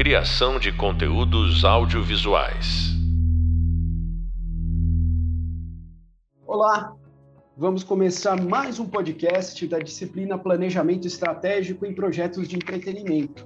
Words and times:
Criação 0.00 0.58
de 0.58 0.72
conteúdos 0.72 1.62
audiovisuais. 1.62 2.88
Olá, 6.46 6.96
vamos 7.54 7.84
começar 7.84 8.40
mais 8.40 8.80
um 8.80 8.86
podcast 8.86 9.66
da 9.66 9.78
disciplina 9.78 10.38
Planejamento 10.38 11.06
Estratégico 11.06 11.84
em 11.84 11.94
Projetos 11.94 12.48
de 12.48 12.56
Entretenimento. 12.56 13.44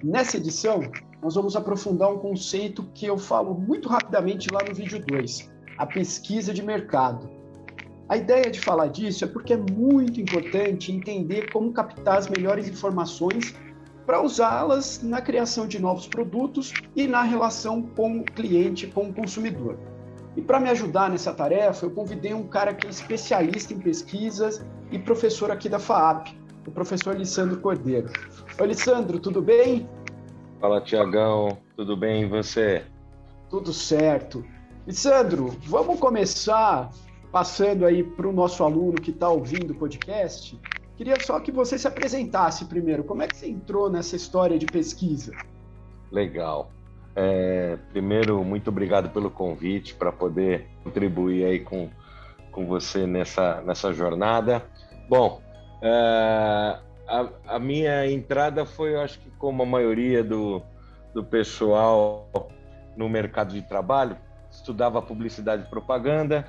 Nessa 0.00 0.36
edição, 0.36 0.82
nós 1.20 1.34
vamos 1.34 1.56
aprofundar 1.56 2.12
um 2.12 2.18
conceito 2.18 2.84
que 2.94 3.06
eu 3.06 3.18
falo 3.18 3.52
muito 3.52 3.88
rapidamente 3.88 4.54
lá 4.54 4.60
no 4.62 4.72
vídeo 4.72 5.04
2, 5.04 5.50
a 5.78 5.84
pesquisa 5.84 6.54
de 6.54 6.62
mercado. 6.62 7.28
A 8.08 8.16
ideia 8.16 8.48
de 8.52 8.60
falar 8.60 8.86
disso 8.86 9.24
é 9.24 9.26
porque 9.26 9.52
é 9.52 9.56
muito 9.56 10.20
importante 10.20 10.92
entender 10.92 11.50
como 11.50 11.72
captar 11.72 12.18
as 12.18 12.28
melhores 12.28 12.68
informações 12.68 13.52
para 14.08 14.22
usá-las 14.22 15.02
na 15.02 15.20
criação 15.20 15.68
de 15.68 15.78
novos 15.78 16.08
produtos 16.08 16.72
e 16.96 17.06
na 17.06 17.20
relação 17.20 17.82
com 17.82 18.20
o 18.20 18.24
cliente, 18.24 18.86
com 18.86 19.10
o 19.10 19.12
consumidor. 19.12 19.76
E 20.34 20.40
para 20.40 20.58
me 20.58 20.70
ajudar 20.70 21.10
nessa 21.10 21.30
tarefa, 21.30 21.84
eu 21.84 21.90
convidei 21.90 22.32
um 22.32 22.48
cara 22.48 22.72
que 22.72 22.86
é 22.86 22.90
especialista 22.90 23.74
em 23.74 23.78
pesquisas 23.78 24.64
e 24.90 24.98
professor 24.98 25.50
aqui 25.50 25.68
da 25.68 25.78
FAAP, 25.78 26.28
o 26.66 26.70
professor 26.70 27.14
Lissandro 27.14 27.60
Cordeiro. 27.60 28.08
Oi, 28.58 28.66
Lissandro, 28.66 29.20
tudo 29.20 29.42
bem? 29.42 29.86
Fala, 30.58 30.80
Tiagão, 30.80 31.58
tudo 31.76 31.94
bem 31.94 32.22
e 32.22 32.26
você? 32.26 32.86
Tudo 33.50 33.74
certo. 33.74 34.42
Lissandro, 34.86 35.54
vamos 35.64 36.00
começar 36.00 36.90
passando 37.30 37.84
aí 37.84 38.02
para 38.02 38.26
o 38.26 38.32
nosso 38.32 38.64
aluno 38.64 38.94
que 38.94 39.10
está 39.10 39.28
ouvindo 39.28 39.72
o 39.72 39.76
podcast 39.76 40.58
Queria 40.98 41.14
só 41.20 41.38
que 41.38 41.52
você 41.52 41.78
se 41.78 41.86
apresentasse 41.86 42.64
primeiro. 42.64 43.04
Como 43.04 43.22
é 43.22 43.28
que 43.28 43.36
você 43.36 43.48
entrou 43.48 43.88
nessa 43.88 44.16
história 44.16 44.58
de 44.58 44.66
pesquisa? 44.66 45.32
Legal. 46.10 46.72
É, 47.14 47.78
primeiro, 47.92 48.42
muito 48.42 48.68
obrigado 48.70 49.08
pelo 49.10 49.30
convite 49.30 49.94
para 49.94 50.10
poder 50.10 50.66
contribuir 50.82 51.44
aí 51.44 51.60
com, 51.60 51.88
com 52.50 52.66
você 52.66 53.06
nessa, 53.06 53.62
nessa 53.62 53.92
jornada. 53.92 54.66
Bom, 55.08 55.40
é, 55.80 56.78
a, 57.06 57.28
a, 57.46 57.58
minha 57.60 58.10
entrada 58.10 58.66
foi, 58.66 58.94
eu 58.94 59.00
acho 59.00 59.20
que 59.20 59.30
como 59.38 59.62
a 59.62 59.66
maioria 59.66 60.24
do, 60.24 60.60
do 61.14 61.22
pessoal 61.22 62.28
no 62.96 63.08
mercado 63.08 63.54
de 63.54 63.62
trabalho, 63.62 64.16
estudava 64.50 65.00
publicidade 65.00 65.62
e 65.62 65.70
propaganda, 65.70 66.44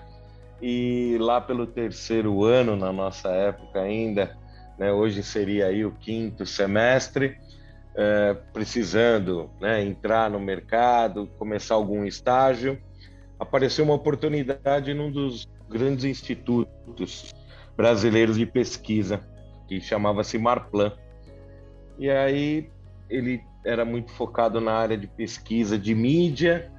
e 0.61 1.17
lá 1.19 1.39
pelo 1.39 1.65
terceiro 1.65 2.43
ano, 2.43 2.75
na 2.75 2.91
nossa 2.91 3.29
época 3.29 3.81
ainda, 3.81 4.37
né, 4.77 4.91
hoje 4.91 5.23
seria 5.23 5.67
aí 5.67 5.85
o 5.85 5.91
quinto 5.91 6.45
semestre, 6.45 7.37
é, 7.95 8.33
precisando 8.53 9.49
né, 9.59 9.83
entrar 9.83 10.29
no 10.29 10.39
mercado, 10.39 11.27
começar 11.37 11.75
algum 11.75 12.05
estágio, 12.05 12.79
apareceu 13.39 13.85
uma 13.85 13.93
oportunidade 13.93 14.93
num 14.93 15.11
dos 15.11 15.47
grandes 15.69 16.05
institutos 16.05 17.33
brasileiros 17.75 18.37
de 18.37 18.45
pesquisa, 18.45 19.21
que 19.67 19.79
chamava-se 19.79 20.37
Marplan. 20.37 20.91
E 21.97 22.09
aí 22.09 22.69
ele 23.09 23.41
era 23.65 23.85
muito 23.85 24.11
focado 24.11 24.59
na 24.59 24.73
área 24.73 24.97
de 24.97 25.07
pesquisa 25.07 25.77
de 25.77 25.93
mídia, 25.93 26.71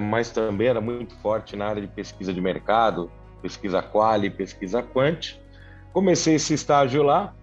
mas 0.00 0.30
também 0.30 0.68
era 0.68 0.80
muito 0.80 1.14
forte 1.16 1.54
na 1.56 1.66
área 1.66 1.82
de 1.82 1.88
pesquisa 1.88 2.32
de 2.32 2.40
mercado, 2.40 3.10
pesquisa 3.42 3.82
quali, 3.82 4.30
pesquisa 4.30 4.82
quant. 4.82 5.38
Comecei 5.92 6.36
esse 6.36 6.54
estágio 6.54 7.02
lá 7.02 7.34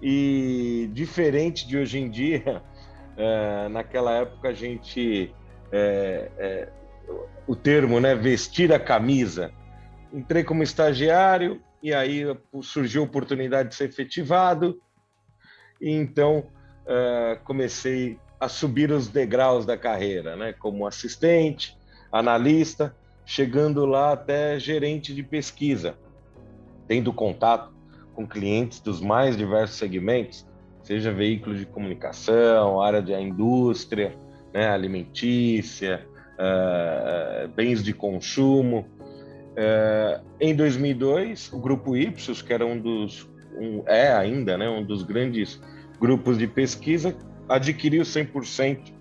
e 0.00 0.88
diferente 0.92 1.66
de 1.68 1.76
hoje 1.78 1.98
em 1.98 2.10
dia, 2.10 2.62
é, 3.16 3.68
naquela 3.68 4.12
época 4.12 4.48
a 4.48 4.52
gente 4.52 5.34
é, 5.70 6.30
é, 6.38 6.68
o 7.46 7.54
termo, 7.54 8.00
né, 8.00 8.14
vestir 8.14 8.72
a 8.72 8.78
camisa. 8.78 9.52
Entrei 10.12 10.42
como 10.42 10.62
estagiário 10.62 11.60
e 11.82 11.92
aí 11.92 12.24
surgiu 12.62 13.02
a 13.02 13.04
oportunidade 13.04 13.70
de 13.70 13.74
ser 13.74 13.88
efetivado 13.88 14.80
e 15.80 15.90
então 15.90 16.46
é, 16.86 17.38
comecei 17.44 18.18
a 18.38 18.48
subir 18.48 18.90
os 18.90 19.08
degraus 19.08 19.64
da 19.64 19.76
carreira, 19.76 20.36
né, 20.36 20.52
como 20.52 20.86
assistente, 20.86 21.76
analista, 22.10 22.94
chegando 23.24 23.86
lá 23.86 24.12
até 24.12 24.58
gerente 24.58 25.14
de 25.14 25.22
pesquisa, 25.22 25.96
tendo 26.86 27.12
contato 27.12 27.72
com 28.14 28.26
clientes 28.26 28.80
dos 28.80 29.00
mais 29.00 29.36
diversos 29.36 29.76
segmentos, 29.76 30.46
seja 30.82 31.12
veículos 31.12 31.58
de 31.58 31.66
comunicação, 31.66 32.80
área 32.80 33.00
da 33.00 33.20
indústria, 33.20 34.14
né, 34.52 34.68
alimentícia, 34.68 36.06
uh, 36.34 37.48
bens 37.48 37.82
de 37.82 37.92
consumo. 37.92 38.86
Uh, 39.52 40.24
em 40.38 40.54
2002, 40.54 41.52
o 41.52 41.58
Grupo 41.58 41.96
Ipsos, 41.96 42.42
que 42.42 42.52
era 42.52 42.64
um 42.64 42.78
dos, 42.78 43.28
um, 43.58 43.82
é 43.86 44.12
ainda, 44.12 44.56
né, 44.56 44.68
um 44.68 44.84
dos 44.84 45.02
grandes 45.02 45.60
grupos 45.98 46.38
de 46.38 46.46
pesquisa, 46.46 47.16
adquiriu 47.48 48.02
100% 48.02 48.92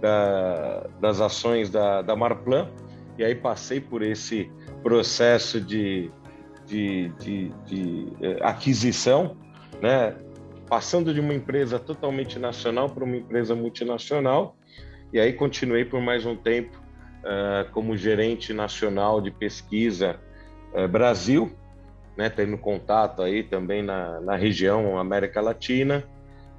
da, 0.00 0.86
das 1.00 1.20
ações 1.20 1.70
da, 1.70 2.02
da 2.02 2.14
Marplan, 2.14 2.68
e 3.18 3.24
aí 3.24 3.34
passei 3.34 3.80
por 3.80 4.02
esse 4.02 4.50
processo 4.82 5.60
de, 5.60 6.10
de, 6.66 7.08
de, 7.18 7.48
de 7.64 8.12
eh, 8.20 8.38
aquisição, 8.42 9.36
né? 9.80 10.14
passando 10.68 11.14
de 11.14 11.20
uma 11.20 11.32
empresa 11.32 11.78
totalmente 11.78 12.38
nacional 12.38 12.90
para 12.90 13.04
uma 13.04 13.16
empresa 13.16 13.54
multinacional, 13.54 14.56
e 15.12 15.20
aí 15.20 15.32
continuei 15.32 15.84
por 15.84 16.00
mais 16.00 16.26
um 16.26 16.36
tempo 16.36 16.76
uh, 17.22 17.70
como 17.72 17.96
gerente 17.96 18.52
nacional 18.52 19.20
de 19.20 19.30
pesquisa 19.30 20.18
uh, 20.74 20.88
Brasil, 20.88 21.56
né, 22.16 22.28
tendo 22.28 22.58
contato 22.58 23.22
aí 23.22 23.42
também 23.42 23.82
na, 23.82 24.20
na 24.20 24.36
região 24.36 24.98
América 24.98 25.40
Latina, 25.40 26.04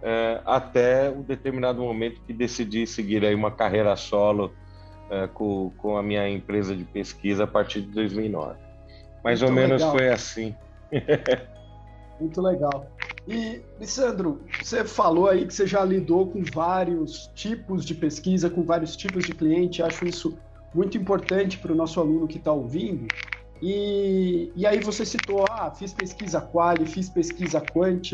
uh, 0.01 0.41
até 0.45 1.09
um 1.09 1.21
determinado 1.21 1.81
momento 1.81 2.21
que 2.21 2.33
decidi 2.33 2.85
seguir 2.87 3.25
aí 3.25 3.35
uma 3.35 3.51
carreira 3.51 3.95
solo 3.95 4.53
com, 5.33 5.71
com 5.77 5.95
a 5.95 6.03
minha 6.03 6.27
empresa 6.27 6.75
de 6.75 6.83
pesquisa 6.83 7.45
a 7.45 7.47
partir 7.47 7.79
de 7.79 7.87
2009. 7.91 8.59
Mais 9.23 9.41
Muito 9.41 9.49
ou 9.49 9.55
menos 9.55 9.81
legal. 9.81 9.91
foi 9.97 10.09
assim. 10.09 10.55
Muito 12.19 12.41
legal. 12.41 12.91
E, 13.27 13.61
Lissandro, 13.79 14.41
você 14.61 14.85
falou 14.85 15.27
aí 15.27 15.45
que 15.45 15.53
você 15.53 15.67
já 15.67 15.83
lidou 15.83 16.27
com 16.27 16.41
vários 16.43 17.29
tipos 17.35 17.85
de 17.85 17.93
pesquisa, 17.93 18.49
com 18.49 18.63
vários 18.63 18.95
tipos 18.95 19.25
de 19.25 19.33
cliente. 19.33 19.83
Acho 19.83 20.05
isso 20.05 20.37
muito 20.73 20.97
importante 20.97 21.57
para 21.57 21.73
o 21.73 21.75
nosso 21.75 21.99
aluno 21.99 22.27
que 22.27 22.37
está 22.37 22.53
ouvindo. 22.53 23.07
E, 23.61 24.51
e 24.55 24.65
aí 24.65 24.79
você 24.79 25.05
citou, 25.05 25.45
ah, 25.49 25.69
fiz 25.71 25.91
pesquisa 25.91 26.39
quali, 26.39 26.85
fiz 26.85 27.09
pesquisa 27.09 27.59
quant. 27.59 28.13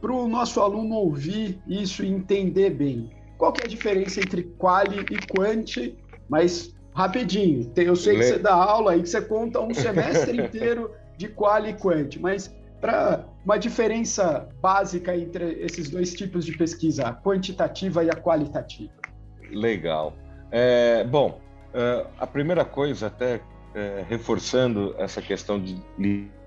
Para 0.00 0.12
o 0.12 0.28
nosso 0.28 0.60
aluno 0.60 0.94
ouvir 0.94 1.60
isso 1.66 2.04
e 2.04 2.08
entender 2.08 2.70
bem, 2.70 3.10
qual 3.36 3.52
que 3.52 3.62
é 3.62 3.64
a 3.64 3.68
diferença 3.68 4.20
entre 4.20 4.42
quali 4.42 5.00
e 5.10 5.26
quant, 5.26 5.96
mas 6.28 6.74
rapidinho. 6.94 7.70
Eu 7.76 7.96
sei 7.96 8.16
que 8.16 8.24
você 8.24 8.38
dá 8.38 8.54
aula 8.54 8.92
aí, 8.92 9.02
que 9.02 9.08
você 9.08 9.22
conta 9.22 9.60
um 9.60 9.72
semestre 9.72 10.36
inteiro 10.42 10.90
de 11.16 11.28
qual 11.28 11.64
e 11.66 11.72
quant, 11.72 12.16
mas 12.20 12.54
para 12.80 13.24
uma 13.44 13.58
diferença 13.58 14.48
básica 14.60 15.16
entre 15.16 15.60
esses 15.60 15.90
dois 15.90 16.14
tipos 16.14 16.44
de 16.44 16.56
pesquisa, 16.56 17.04
a 17.04 17.14
quantitativa 17.14 18.04
e 18.04 18.10
a 18.10 18.14
qualitativa. 18.14 18.92
Legal. 19.50 20.14
É, 20.50 21.04
bom, 21.04 21.40
é, 21.74 22.06
a 22.18 22.26
primeira 22.26 22.64
coisa, 22.64 23.06
até 23.06 23.40
é, 23.74 24.04
reforçando 24.08 24.94
essa 24.98 25.20
questão 25.20 25.60
de 25.60 25.80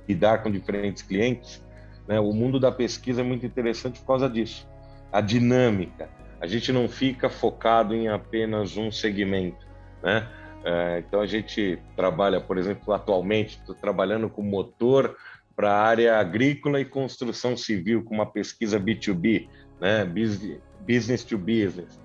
lidar 0.07 0.43
com 0.43 0.51
diferentes 0.51 1.01
clientes, 1.01 1.63
né, 2.11 2.19
o 2.19 2.33
mundo 2.33 2.59
da 2.59 2.73
pesquisa 2.73 3.21
é 3.21 3.23
muito 3.23 3.45
interessante 3.45 4.01
por 4.01 4.07
causa 4.07 4.29
disso. 4.29 4.67
A 5.13 5.21
dinâmica. 5.21 6.09
A 6.41 6.45
gente 6.45 6.69
não 6.73 6.89
fica 6.89 7.29
focado 7.29 7.95
em 7.95 8.09
apenas 8.09 8.75
um 8.75 8.91
segmento. 8.91 9.65
Né? 10.03 10.27
É, 10.65 11.03
então 11.07 11.21
a 11.21 11.25
gente 11.25 11.79
trabalha, 11.95 12.41
por 12.41 12.57
exemplo, 12.57 12.93
atualmente, 12.93 13.59
estou 13.59 13.73
trabalhando 13.73 14.29
com 14.29 14.41
motor 14.41 15.15
para 15.55 15.71
a 15.71 15.81
área 15.81 16.17
agrícola 16.17 16.81
e 16.81 16.85
construção 16.85 17.55
civil, 17.55 18.03
com 18.03 18.13
uma 18.13 18.25
pesquisa 18.25 18.77
B2B, 18.77 19.47
né? 19.79 20.03
business 20.85 21.23
to 21.23 21.37
business. 21.37 21.97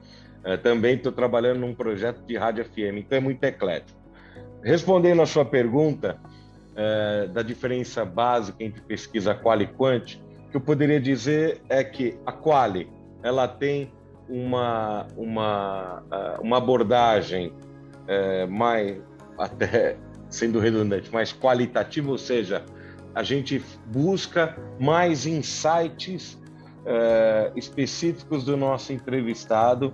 É, 0.44 0.56
também 0.56 0.94
estou 0.94 1.10
trabalhando 1.10 1.58
num 1.58 1.74
projeto 1.74 2.20
de 2.24 2.36
rádio 2.36 2.64
FM, 2.64 2.98
então 2.98 3.18
é 3.18 3.20
muito 3.20 3.42
eclético. 3.42 3.98
Respondendo 4.62 5.20
a 5.20 5.26
sua 5.26 5.44
pergunta 5.44 6.16
é, 6.76 7.26
da 7.28 7.42
diferença 7.42 8.04
básica 8.04 8.62
entre 8.62 8.80
pesquisa 8.82 9.34
quali 9.34 9.64
e 9.64 9.66
quant, 9.66 10.20
que 10.50 10.56
eu 10.56 10.60
poderia 10.60 11.00
dizer 11.00 11.60
é 11.68 11.82
que 11.82 12.18
a 12.26 12.32
quali 12.32 12.88
ela 13.22 13.48
tem 13.48 13.90
uma, 14.28 15.06
uma, 15.16 16.02
uma 16.40 16.58
abordagem 16.58 17.52
é, 18.06 18.46
mais, 18.46 18.98
até 19.38 19.96
sendo 20.28 20.58
redundante, 20.58 21.12
mais 21.12 21.32
qualitativo, 21.32 22.12
ou 22.12 22.18
seja, 22.18 22.64
a 23.14 23.22
gente 23.22 23.64
busca 23.86 24.56
mais 24.78 25.24
insights 25.26 26.38
é, 26.84 27.50
específicos 27.56 28.44
do 28.44 28.56
nosso 28.56 28.92
entrevistado 28.92 29.92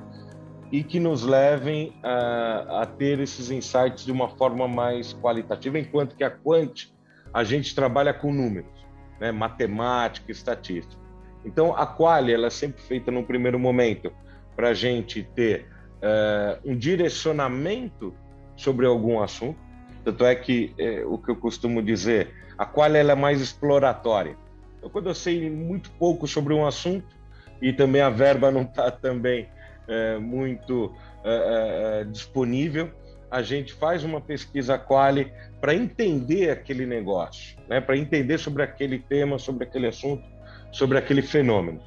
e 0.73 0.83
que 0.83 0.99
nos 0.99 1.23
levem 1.23 1.93
a, 2.03 2.81
a, 2.81 2.87
ter 2.87 3.21
esses 3.21 3.51
insights 3.51 4.07
de 4.07 4.11
uma 4.11 4.31
forma 4.31 4.67
mais 4.67 5.13
qualitativa, 5.13 5.79
enquanto 5.79 6.17
que 6.17 6.25
a 6.25 6.31
Quant 6.31 6.91
a 7.33 7.45
gente 7.45 7.75
trabalha 7.75 8.15
com 8.15 8.33
números, 8.33 8.87
né? 9.21 9.31
matemática, 9.31 10.33
estatística. 10.33 11.01
Então 11.45 11.77
a 11.77 11.87
Quali 11.87 12.33
ela 12.33 12.47
é 12.47 12.51
sempre 12.51 12.83
feita 12.83 13.11
no 13.11 13.23
primeiro 13.23 13.59
momento 13.59 14.11
para 14.57 14.71
a 14.71 14.75
gente 14.75 15.23
ter 15.35 15.67
uh, 15.99 16.59
um 16.65 16.75
direcionamento 16.75 18.15
sobre 18.57 18.87
algum 18.87 19.23
assunto. 19.23 19.59
Tanto 20.03 20.25
é 20.25 20.35
que 20.35 20.75
é, 20.79 21.05
o 21.05 21.19
que 21.19 21.31
eu 21.31 21.37
costumo 21.37 21.83
dizer, 21.83 22.35
a 22.57 22.65
Quali 22.65 22.97
ela 22.97 23.13
é 23.13 23.15
mais 23.15 23.43
exploratória. 23.43 24.37
Então, 24.79 24.89
quando 24.89 25.11
eu 25.11 25.15
sei 25.15 25.51
muito 25.51 25.91
pouco 25.93 26.27
sobre 26.27 26.55
um 26.55 26.67
assunto 26.67 27.15
e 27.61 27.75
também 27.75 28.01
a 28.01 28.11
verba 28.11 28.51
não 28.51 28.63
está 28.63 28.91
também 28.91 29.49
é, 29.88 30.19
muito 30.19 30.94
é, 31.25 32.00
é, 32.00 32.05
disponível, 32.05 32.90
a 33.31 33.43
gente 33.43 33.73
faz 33.73 34.05
uma 34.05 34.20
pesquisa 34.20 34.76
quali 34.76 35.32
para 35.61 35.75
entender 35.75 36.50
aquele 36.50 36.84
negócio, 36.84 37.58
né? 37.69 37.81
para 37.81 37.96
entender 37.96 38.38
sobre 38.38 38.62
aquele 38.62 38.99
tema, 38.99 39.38
sobre 39.38 39.64
aquele 39.64 39.87
assunto, 39.87 40.23
sobre 40.70 40.99
aquele 40.99 41.23
fenômeno. 41.23 41.81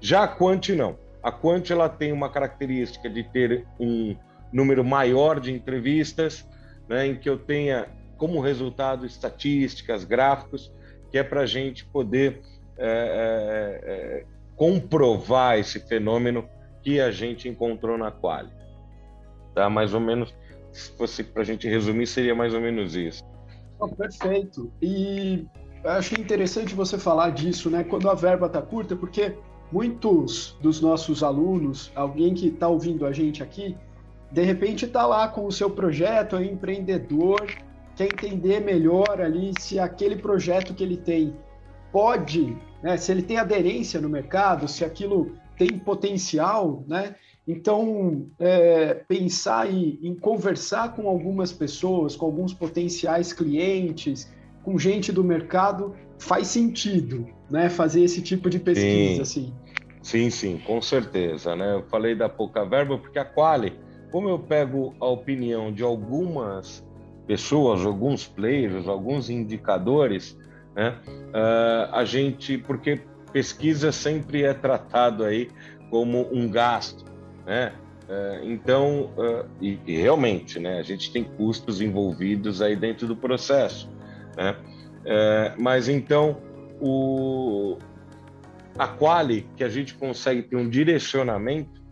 Já 0.00 0.24
a 0.24 0.28
Quant 0.28 0.68
não. 0.70 0.98
A 1.22 1.30
Quant 1.30 1.70
ela 1.70 1.88
tem 1.88 2.12
uma 2.12 2.28
característica 2.30 3.08
de 3.08 3.22
ter 3.24 3.64
um 3.78 4.16
número 4.52 4.84
maior 4.84 5.40
de 5.40 5.52
entrevistas, 5.52 6.48
né, 6.88 7.06
em 7.06 7.16
que 7.16 7.28
eu 7.28 7.38
tenha 7.38 7.86
como 8.16 8.40
resultado 8.40 9.04
estatísticas, 9.04 10.04
gráficos, 10.04 10.72
que 11.10 11.18
é 11.18 11.22
para 11.22 11.42
a 11.42 11.46
gente 11.46 11.84
poder 11.84 12.40
é, 12.76 12.86
é, 12.86 13.90
é, 13.90 14.24
comprovar 14.56 15.58
esse 15.58 15.80
fenômeno 15.80 16.48
que 16.82 17.00
a 17.00 17.10
gente 17.10 17.48
encontrou 17.48 17.98
na 17.98 18.10
Quali. 18.10 18.50
Tá? 19.54 19.68
Mais 19.68 19.94
ou 19.94 20.00
menos, 20.00 20.34
se 20.72 20.90
fosse 20.96 21.24
para 21.24 21.42
a 21.42 21.44
gente 21.44 21.68
resumir, 21.68 22.06
seria 22.06 22.34
mais 22.34 22.54
ou 22.54 22.60
menos 22.60 22.94
isso. 22.94 23.22
Oh, 23.80 23.88
perfeito. 23.88 24.72
E 24.82 25.46
achei 25.84 26.18
interessante 26.18 26.74
você 26.74 26.98
falar 26.98 27.30
disso, 27.30 27.70
né? 27.70 27.84
Quando 27.84 28.10
a 28.10 28.14
verba 28.14 28.46
está 28.46 28.60
curta, 28.60 28.96
porque 28.96 29.36
muitos 29.70 30.56
dos 30.60 30.80
nossos 30.80 31.22
alunos, 31.22 31.92
alguém 31.94 32.34
que 32.34 32.48
está 32.48 32.68
ouvindo 32.68 33.06
a 33.06 33.12
gente 33.12 33.42
aqui, 33.42 33.76
de 34.30 34.42
repente 34.42 34.84
está 34.84 35.06
lá 35.06 35.28
com 35.28 35.46
o 35.46 35.52
seu 35.52 35.70
projeto, 35.70 36.36
é 36.36 36.44
empreendedor, 36.44 37.46
quer 37.96 38.06
entender 38.06 38.60
melhor 38.60 39.20
ali 39.20 39.52
se 39.58 39.78
aquele 39.78 40.16
projeto 40.16 40.74
que 40.74 40.82
ele 40.82 40.96
tem 40.96 41.34
pode, 41.90 42.56
né, 42.82 42.96
se 42.96 43.10
ele 43.10 43.22
tem 43.22 43.38
aderência 43.38 44.00
no 44.00 44.08
mercado, 44.08 44.68
se 44.68 44.84
aquilo 44.84 45.32
tem 45.58 45.78
potencial, 45.78 46.84
né? 46.86 47.14
Então, 47.46 48.26
é, 48.38 48.94
pensar 49.08 49.70
em, 49.70 49.98
em, 50.02 50.14
conversar 50.14 50.94
com 50.94 51.08
algumas 51.08 51.50
pessoas, 51.50 52.14
com 52.14 52.26
alguns 52.26 52.52
potenciais 52.52 53.32
clientes, 53.32 54.30
com 54.62 54.78
gente 54.78 55.10
do 55.10 55.24
mercado, 55.24 55.94
faz 56.18 56.48
sentido, 56.48 57.26
né? 57.50 57.68
Fazer 57.68 58.02
esse 58.02 58.20
tipo 58.22 58.48
de 58.50 58.58
pesquisa, 58.58 59.24
sim. 59.24 59.40
assim. 59.42 59.52
Sim, 60.02 60.30
sim, 60.30 60.60
com 60.64 60.80
certeza, 60.80 61.56
né? 61.56 61.74
Eu 61.74 61.82
falei 61.84 62.14
da 62.14 62.28
pouca 62.28 62.64
verba 62.64 62.98
porque 62.98 63.18
a 63.18 63.24
Quali, 63.24 63.72
como 64.10 64.28
eu 64.28 64.38
pego 64.38 64.94
a 65.00 65.06
opinião 65.06 65.72
de 65.72 65.82
algumas 65.82 66.86
pessoas, 67.26 67.84
alguns 67.84 68.26
players, 68.26 68.86
alguns 68.86 69.28
indicadores, 69.28 70.38
né? 70.74 70.96
Uh, 71.08 71.94
a 71.94 72.04
gente, 72.04 72.58
porque 72.58 73.00
pesquisa 73.32 73.92
sempre 73.92 74.42
é 74.42 74.54
tratado 74.54 75.24
aí 75.24 75.50
como 75.90 76.28
um 76.32 76.48
gasto, 76.48 77.04
né? 77.46 77.72
Uh, 78.08 78.44
então, 78.44 79.12
uh, 79.18 79.46
e, 79.60 79.78
realmente, 79.86 80.58
né? 80.58 80.78
A 80.78 80.82
gente 80.82 81.12
tem 81.12 81.24
custos 81.24 81.80
envolvidos 81.80 82.62
aí 82.62 82.74
dentro 82.74 83.06
do 83.06 83.16
processo, 83.16 83.90
né? 84.36 84.56
mas 85.56 85.88
então 85.88 86.36
o 86.80 87.78
a 88.78 88.86
quali 88.86 89.48
que 89.56 89.64
a 89.64 89.68
gente 89.68 89.94
consegue 89.94 90.42
ter 90.42 90.56
um 90.56 90.68
direcionamento, 90.68 91.82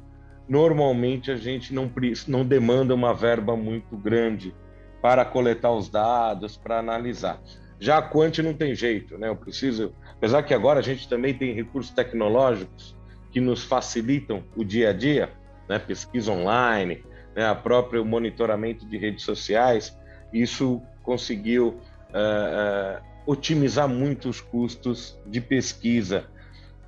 normalmente 0.48 1.30
a 1.30 1.36
gente 1.36 1.74
não 1.74 1.90
não 2.28 2.44
demanda 2.44 2.94
uma 2.94 3.14
verba 3.14 3.56
muito 3.56 3.96
grande 3.96 4.54
para 5.02 5.24
coletar 5.24 5.72
os 5.72 5.88
dados, 5.88 6.56
para 6.56 6.78
analisar. 6.78 7.40
Já 7.78 7.98
a 7.98 8.02
Quant 8.02 8.38
não 8.38 8.54
tem 8.54 8.74
jeito, 8.74 9.18
né? 9.18 9.28
Eu 9.28 9.36
preciso, 9.36 9.94
apesar 10.26 10.43
que 10.43 10.52
agora 10.52 10.81
a 10.81 10.82
gente 10.82 11.08
também 11.08 11.32
tem 11.32 11.55
recursos 11.55 11.94
tecnológicos 11.94 12.96
que 13.31 13.40
nos 13.40 13.62
facilitam 13.62 14.43
o 14.56 14.64
dia 14.64 14.90
a 14.90 14.93
dia, 14.93 15.31
né? 15.69 15.78
Pesquisa 15.78 16.32
online, 16.32 17.05
né? 17.32 17.46
A 17.46 17.55
próprio 17.55 18.05
monitoramento 18.05 18.84
de 18.84 18.99
redes 18.99 19.23
sociais, 19.23 19.96
isso 20.32 20.82
conseguiu 21.05 21.69
uh, 21.69 22.99
uh, 22.99 23.05
otimizar 23.25 23.88
muito 23.88 24.28
os 24.28 24.40
custos 24.40 25.17
de 25.25 25.40
pesquisa 25.40 26.25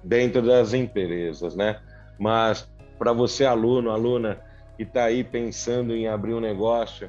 dentro 0.02 0.42
das 0.42 0.74
empresas, 0.74 1.54
né? 1.54 1.80
Mas 2.18 2.68
para 2.98 3.12
você 3.12 3.44
aluno, 3.44 3.92
aluna 3.92 4.40
que 4.76 4.82
está 4.82 5.04
aí 5.04 5.22
pensando 5.22 5.94
em 5.94 6.08
abrir 6.08 6.34
um 6.34 6.40
negócio, 6.40 7.08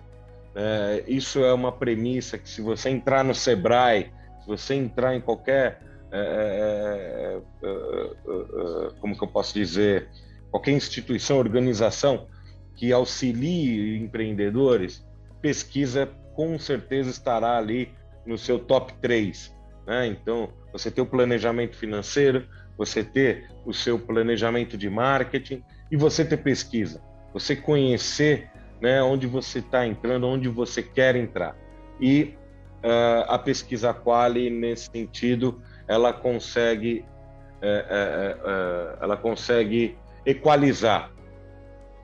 é, 0.54 1.04
isso 1.08 1.44
é 1.44 1.52
uma 1.52 1.72
premissa 1.72 2.38
que 2.38 2.48
se 2.48 2.62
você 2.62 2.90
entrar 2.92 3.24
no 3.24 3.34
Sebrae, 3.34 4.12
se 4.42 4.48
você 4.48 4.76
entrar 4.76 5.16
em 5.16 5.22
qualquer, 5.22 5.89
é, 6.12 7.40
é, 7.64 7.68
é, 7.68 8.90
como 9.00 9.18
que 9.18 9.24
eu 9.24 9.28
posso 9.28 9.54
dizer, 9.54 10.10
qualquer 10.52 10.72
instituição, 10.72 11.38
organização 11.38 12.28
que 12.76 12.92
auxilie 12.92 13.98
empreendedores, 13.98 15.06
pesquisa 15.42 16.10
com 16.36 16.58
certeza 16.58 17.10
estará 17.10 17.58
ali 17.58 17.94
no 18.26 18.38
seu 18.38 18.60
top 18.60 18.94
3. 19.02 19.54
Né? 19.86 20.08
Então, 20.08 20.50
você 20.72 20.90
ter 20.90 21.02
o 21.02 21.06
planejamento 21.06 21.76
financeiro, 21.76 22.48
você 22.78 23.04
ter 23.04 23.50
o 23.66 23.74
seu 23.74 24.00
planejamento 24.00 24.78
de 24.78 24.90
marketing 24.90 25.62
e 25.92 25.98
você 25.98 26.24
ter 26.24 26.38
pesquisa. 26.38 27.02
Você 27.34 27.56
conhecer 27.56 28.50
né, 28.82 29.04
onde 29.04 29.28
você 29.28 29.60
está 29.60 29.86
entrando, 29.86 30.28
onde 30.28 30.48
você 30.48 30.82
quer 30.82 31.16
entrar. 31.16 31.56
E 32.00 32.36
uh, 32.84 33.26
a 33.28 33.38
pesquisa 33.38 33.94
Quali, 33.94 34.50
nesse 34.50 34.90
sentido, 34.90 35.62
ela 35.90 36.14
consegue, 36.14 37.04
uh, 37.64 38.48
uh, 38.48 38.98
ela 39.02 39.18
consegue 39.18 39.98
equalizar 40.24 41.12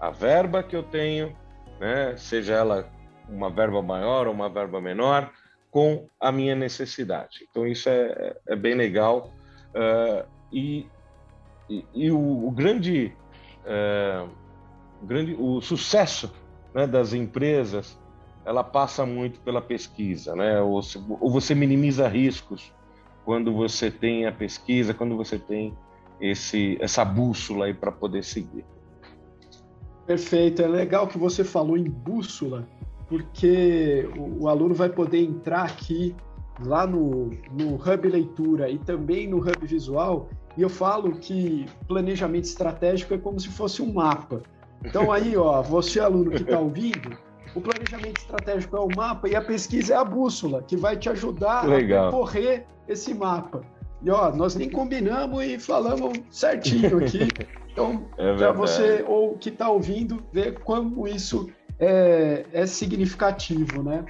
a 0.01 0.09
verba 0.09 0.63
que 0.63 0.75
eu 0.75 0.81
tenho, 0.81 1.37
né, 1.79 2.17
seja 2.17 2.55
ela 2.55 2.91
uma 3.29 3.49
verba 3.51 3.83
maior 3.83 4.25
ou 4.25 4.33
uma 4.33 4.49
verba 4.49 4.81
menor, 4.81 5.31
com 5.69 6.07
a 6.19 6.31
minha 6.31 6.55
necessidade. 6.55 7.47
Então, 7.49 7.67
isso 7.67 7.87
é, 7.89 8.35
é 8.47 8.55
bem 8.55 8.75
legal. 8.75 9.33
e, 10.51 10.87
e, 11.69 11.85
e 11.93 12.11
o, 12.11 12.47
o, 12.47 12.51
grande, 12.51 13.13
o 15.01 15.05
grande 15.05 15.35
o 15.37 15.59
sucesso 15.59 16.31
né, 16.73 16.87
das 16.87 17.13
empresas, 17.13 17.99
ela 18.45 18.63
passa 18.63 19.05
muito 19.05 19.39
pela 19.41 19.61
pesquisa, 19.61 20.35
né? 20.35 20.61
Ou, 20.61 20.79
ou 21.19 21.31
você 21.31 21.55
minimiza 21.55 22.07
riscos 22.07 22.71
quando 23.25 23.51
você 23.51 23.89
tem 23.89 24.27
a 24.27 24.31
pesquisa, 24.31 24.93
quando 24.93 25.17
você 25.17 25.37
tem 25.37 25.73
esse 26.21 26.77
essa 26.79 27.03
bússola 27.03 27.65
aí 27.65 27.73
para 27.73 27.91
poder 27.91 28.23
seguir. 28.23 28.63
Perfeito, 30.05 30.61
é 30.61 30.67
legal 30.67 31.07
que 31.07 31.17
você 31.17 31.43
falou 31.43 31.75
em 31.75 31.89
bússola, 31.89 32.67
porque 33.09 34.07
o, 34.15 34.43
o 34.43 34.47
aluno 34.47 34.75
vai 34.75 34.87
poder 34.87 35.19
entrar 35.19 35.63
aqui 35.63 36.15
lá 36.63 36.85
no, 36.85 37.31
no 37.51 37.75
Hub 37.75 38.07
Leitura 38.07 38.69
e 38.69 38.77
também 38.77 39.27
no 39.27 39.37
Hub 39.39 39.65
Visual, 39.65 40.29
e 40.55 40.61
eu 40.61 40.69
falo 40.69 41.13
que 41.13 41.65
planejamento 41.87 42.45
estratégico 42.45 43.13
é 43.15 43.17
como 43.17 43.39
se 43.39 43.49
fosse 43.49 43.81
um 43.81 43.91
mapa. 43.91 44.41
Então 44.83 45.11
aí, 45.11 45.35
ó, 45.35 45.61
você 45.61 45.99
aluno 45.99 46.29
que 46.31 46.43
está 46.43 46.59
ouvindo, 46.59 47.17
o 47.55 47.61
planejamento 47.61 48.19
estratégico 48.19 48.75
é 48.75 48.79
o 48.79 48.89
mapa 48.95 49.29
e 49.29 49.35
a 49.35 49.41
pesquisa 49.41 49.93
é 49.93 49.97
a 49.97 50.03
bússola, 50.03 50.61
que 50.61 50.75
vai 50.75 50.97
te 50.97 51.09
ajudar 51.09 51.65
Legal. 51.65 52.07
a 52.07 52.11
percorrer 52.11 52.67
esse 52.87 53.13
mapa. 53.13 53.61
E 54.03 54.09
ó, 54.09 54.31
nós 54.35 54.55
nem 54.55 54.69
combinamos 54.69 55.43
e 55.43 55.57
falamos 55.57 56.19
certinho 56.29 57.03
aqui. 57.03 57.27
Então, 57.75 58.07
é 58.17 58.33
para 58.37 58.53
você 58.53 59.03
ou 59.05 59.37
que 59.37 59.49
está 59.49 59.69
ouvindo, 59.69 60.23
ver 60.31 60.59
como 60.59 61.05
isso 61.05 61.49
é, 61.77 62.45
é 62.53 62.65
significativo, 62.65 63.83
né? 63.83 64.05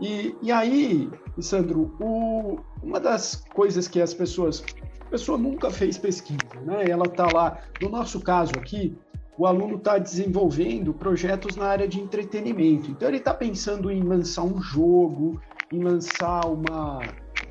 E, 0.00 0.34
e 0.40 0.50
aí, 0.50 1.10
Sandro, 1.38 1.94
o, 2.00 2.60
uma 2.82 2.98
das 2.98 3.44
coisas 3.52 3.86
que 3.86 4.00
as 4.00 4.14
pessoas 4.14 4.64
a 5.00 5.10
pessoa 5.10 5.36
nunca 5.36 5.70
fez 5.70 5.98
pesquisa, 5.98 6.38
né? 6.64 6.88
Ela 6.88 7.04
está 7.04 7.26
lá, 7.30 7.58
no 7.78 7.90
nosso 7.90 8.20
caso 8.20 8.52
aqui, 8.56 8.96
o 9.40 9.46
aluno 9.46 9.76
está 9.76 9.96
desenvolvendo 9.96 10.92
projetos 10.92 11.56
na 11.56 11.64
área 11.64 11.88
de 11.88 11.98
entretenimento. 11.98 12.90
Então, 12.90 13.08
ele 13.08 13.16
está 13.16 13.32
pensando 13.32 13.90
em 13.90 14.02
lançar 14.02 14.42
um 14.42 14.60
jogo, 14.60 15.40
em 15.72 15.82
lançar 15.82 16.46
uma, 16.46 17.00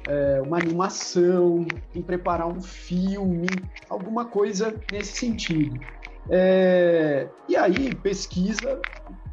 é, 0.06 0.40
uma 0.40 0.58
animação, 0.58 1.66
em 1.96 2.02
preparar 2.04 2.48
um 2.48 2.62
filme, 2.62 3.48
alguma 3.90 4.24
coisa 4.26 4.76
nesse 4.92 5.14
sentido. 5.14 5.80
É, 6.30 7.28
e 7.48 7.56
aí, 7.56 7.96
pesquisa, 7.96 8.80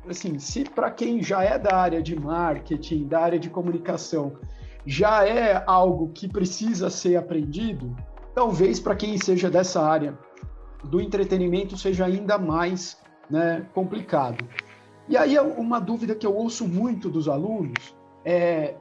assim, 0.09 0.39
se 0.39 0.65
para 0.65 0.91
quem 0.91 1.23
já 1.23 1.45
é 1.45 1.59
da 1.59 1.77
área 1.77 2.01
de 2.01 2.19
marketing, 2.19 3.07
da 3.07 3.21
área 3.21 3.39
de 3.39 3.51
comunicação, 3.51 4.33
já 4.87 5.29
é 5.29 5.63
algo 5.67 6.11
que 6.15 6.27
precisa 6.27 6.89
ser 6.89 7.17
aprendido, 7.17 7.95
talvez 8.35 8.81
para 8.81 8.97
quem 8.97 9.19
seja 9.19 9.51
dessa 9.51 9.83
área 9.83 10.17
do 10.85 11.01
entretenimento 11.01 11.77
seja 11.77 12.05
ainda 12.05 12.39
mais 12.39 13.01
né, 13.29 13.67
complicado. 13.75 14.49
E 15.09 15.17
aí, 15.17 15.39
uma 15.39 15.81
dúvida 15.81 16.15
que 16.15 16.27
eu 16.27 16.35
ouço 16.35 16.67
muito 16.67 17.09
dos 17.09 17.29
alunos 17.29 17.95
é: 18.25 18.77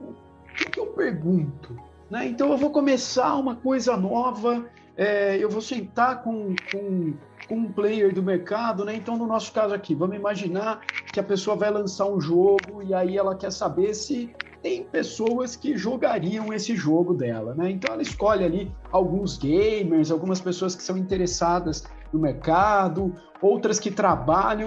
o 0.00 0.64
que 0.70 0.78
eu 0.78 0.86
pergunto? 0.88 1.76
Né? 2.10 2.26
Então, 2.26 2.50
eu 2.50 2.58
vou 2.58 2.70
começar 2.70 3.34
uma 3.36 3.56
coisa 3.56 3.96
nova, 3.96 4.66
é, 4.96 5.36
eu 5.36 5.50
vou 5.50 5.60
sentar 5.60 6.22
com, 6.22 6.56
com 6.70 7.14
com 7.46 7.56
um 7.56 7.72
player 7.72 8.12
do 8.12 8.22
mercado, 8.22 8.84
né? 8.84 8.94
Então, 8.94 9.16
no 9.16 9.26
nosso 9.26 9.52
caso 9.52 9.74
aqui, 9.74 9.94
vamos 9.94 10.16
imaginar 10.16 10.84
que 11.12 11.20
a 11.20 11.22
pessoa 11.22 11.56
vai 11.56 11.70
lançar 11.70 12.06
um 12.06 12.20
jogo 12.20 12.82
e 12.82 12.92
aí 12.94 13.16
ela 13.16 13.36
quer 13.36 13.52
saber 13.52 13.94
se 13.94 14.34
tem 14.64 14.82
pessoas 14.82 15.56
que 15.56 15.76
jogariam 15.76 16.50
esse 16.50 16.74
jogo 16.74 17.12
dela, 17.12 17.54
né? 17.54 17.70
Então 17.70 17.92
ela 17.92 18.00
escolhe 18.00 18.42
ali 18.42 18.74
alguns 18.90 19.36
gamers, 19.36 20.10
algumas 20.10 20.40
pessoas 20.40 20.74
que 20.74 20.82
são 20.82 20.96
interessadas 20.96 21.86
no 22.10 22.18
mercado, 22.18 23.14
outras 23.42 23.78
que 23.78 23.90
trabalham. 23.90 24.66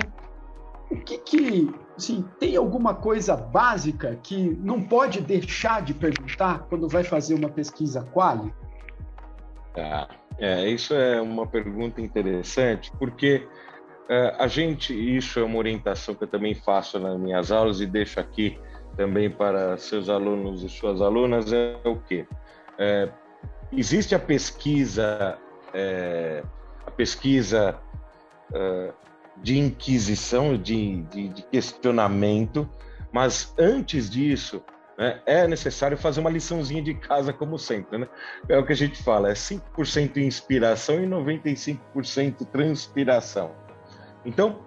O 0.91 0.97
que 0.97 1.17
que, 1.17 1.73
assim, 1.97 2.23
tem 2.39 2.55
alguma 2.55 2.93
coisa 2.93 3.35
básica 3.35 4.15
que 4.21 4.55
não 4.61 4.83
pode 4.83 5.19
deixar 5.19 5.81
de 5.81 5.95
perguntar 5.95 6.67
quando 6.69 6.87
vai 6.87 7.03
fazer 7.03 7.33
uma 7.33 7.49
pesquisa 7.49 8.03
quali? 8.13 8.53
Tá. 9.73 10.07
É, 10.37 10.69
isso 10.69 10.93
é 10.93 11.19
uma 11.19 11.47
pergunta 11.47 11.99
interessante, 11.99 12.91
porque 12.99 13.47
é, 14.07 14.35
a 14.37 14.45
gente, 14.45 14.93
isso 14.93 15.39
é 15.39 15.43
uma 15.43 15.57
orientação 15.57 16.13
que 16.13 16.23
eu 16.23 16.27
também 16.27 16.53
faço 16.53 16.99
nas 16.99 17.19
minhas 17.19 17.51
aulas 17.51 17.81
e 17.81 17.87
deixo 17.87 18.19
aqui 18.19 18.59
também 18.97 19.29
para 19.29 19.77
seus 19.77 20.09
alunos 20.09 20.63
e 20.63 20.69
suas 20.69 21.01
alunas, 21.01 21.53
é 21.53 21.77
o 21.85 21.95
quê? 21.95 22.27
É, 22.77 23.07
existe 23.71 24.15
a 24.15 24.19
pesquisa, 24.19 25.37
é, 25.73 26.43
a 26.85 26.91
pesquisa 26.91 27.79
é, 28.53 28.91
de 29.37 29.59
inquisição, 29.59 30.57
de, 30.57 31.03
de, 31.03 31.29
de 31.29 31.43
questionamento, 31.43 32.67
mas 33.11 33.53
antes 33.57 34.09
disso, 34.09 34.63
né, 34.97 35.21
é 35.27 35.47
necessário 35.47 35.95
fazer 35.95 36.19
uma 36.19 36.29
liçãozinha 36.29 36.81
de 36.81 36.95
casa, 36.95 37.31
como 37.31 37.59
sempre. 37.59 37.99
Né? 37.99 38.07
É 38.49 38.57
o 38.57 38.65
que 38.65 38.73
a 38.73 38.75
gente 38.75 39.01
fala, 39.03 39.29
é 39.29 39.33
5% 39.33 40.17
inspiração 40.17 41.01
e 41.01 41.07
95% 41.07 42.45
transpiração. 42.51 43.51
Então, 44.25 44.59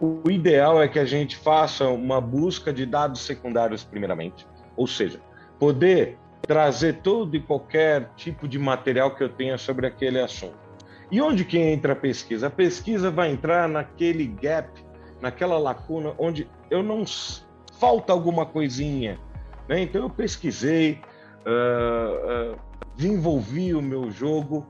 o 0.00 0.30
ideal 0.30 0.82
é 0.82 0.88
que 0.88 0.98
a 0.98 1.04
gente 1.04 1.36
faça 1.36 1.86
uma 1.88 2.20
busca 2.20 2.72
de 2.72 2.84
dados 2.84 3.20
secundários 3.20 3.84
primeiramente, 3.84 4.46
ou 4.76 4.86
seja, 4.86 5.20
poder 5.58 6.18
trazer 6.42 7.00
todo 7.02 7.34
e 7.36 7.40
qualquer 7.40 8.10
tipo 8.16 8.46
de 8.46 8.58
material 8.58 9.14
que 9.14 9.22
eu 9.22 9.28
tenha 9.28 9.58
sobre 9.58 9.86
aquele 9.86 10.20
assunto. 10.20 10.58
E 11.10 11.20
onde 11.20 11.44
que 11.44 11.58
entra 11.58 11.92
a 11.92 11.96
pesquisa? 11.96 12.48
A 12.48 12.50
pesquisa 12.50 13.10
vai 13.10 13.30
entrar 13.30 13.68
naquele 13.68 14.26
gap, 14.26 14.68
naquela 15.20 15.58
lacuna 15.58 16.14
onde 16.18 16.48
eu 16.70 16.82
não 16.82 17.04
falta 17.78 18.12
alguma 18.12 18.44
coisinha, 18.44 19.18
né? 19.68 19.80
Então 19.80 20.02
eu 20.02 20.10
pesquisei, 20.10 21.00
uh, 21.46 22.54
uh, 22.54 22.58
desenvolvi 22.96 23.74
o 23.74 23.82
meu 23.82 24.10
jogo 24.10 24.66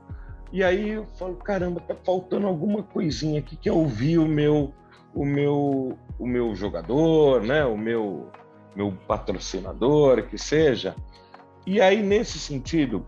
e 0.51 0.63
aí 0.63 0.89
eu 0.91 1.05
falo, 1.17 1.35
caramba, 1.35 1.81
tá 1.81 1.95
faltando 2.05 2.47
alguma 2.47 2.83
coisinha 2.83 3.39
aqui 3.39 3.55
que 3.55 3.69
eu 3.69 3.77
ouvi 3.77 4.17
o 4.17 4.27
meu, 4.27 4.73
o 5.17 5.25
meu, 5.25 5.97
o 6.19 6.27
meu 6.27 6.55
jogador, 6.55 7.41
né? 7.41 7.65
O 7.65 7.77
meu, 7.77 8.29
meu 8.75 8.91
patrocinador, 9.07 10.23
que 10.23 10.37
seja. 10.37 10.95
E 11.65 11.81
aí 11.81 12.01
nesse 12.03 12.37
sentido, 12.37 13.05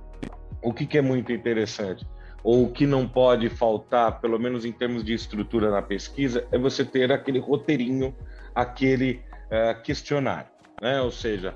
o 0.62 0.74
que, 0.74 0.86
que 0.86 0.98
é 0.98 1.02
muito 1.02 1.32
interessante? 1.32 2.06
ou 2.44 2.64
o 2.64 2.72
que 2.72 2.86
não 2.86 3.08
pode 3.08 3.50
faltar, 3.50 4.22
pelo 4.22 4.40
menos 4.40 4.66
em 4.66 4.72
termos 4.72 5.04
de 5.04 5.14
estrutura 5.14 5.70
na 5.70 5.82
pesquisa, 5.82 6.48
é 6.52 6.58
você 6.58 6.86
ter 6.86 7.12
aquele 7.12 7.40
roteirinho, 7.40 8.16
aquele 8.56 9.22
uh, 9.48 9.82
questionário, 9.84 10.50
né? 10.82 11.02
Ou 11.02 11.12
seja, 11.12 11.54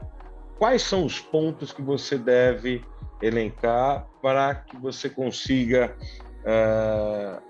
quais 0.58 0.82
são 0.82 1.06
os 1.06 1.20
pontos 1.20 1.72
que 1.72 1.82
você 1.82 2.18
deve 2.18 2.84
elencar 3.22 4.06
para 4.22 4.54
que 4.54 4.76
você 4.76 5.10
consiga 5.10 5.96
uh, 6.42 7.42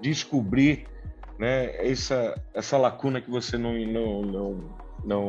descobrir 0.00 0.86
né, 1.38 1.74
essa, 1.86 2.40
essa 2.54 2.76
lacuna 2.76 3.20
que 3.20 3.30
você 3.30 3.56
não, 3.58 3.74
não, 3.74 4.22
não, 4.22 4.64
não 5.04 5.26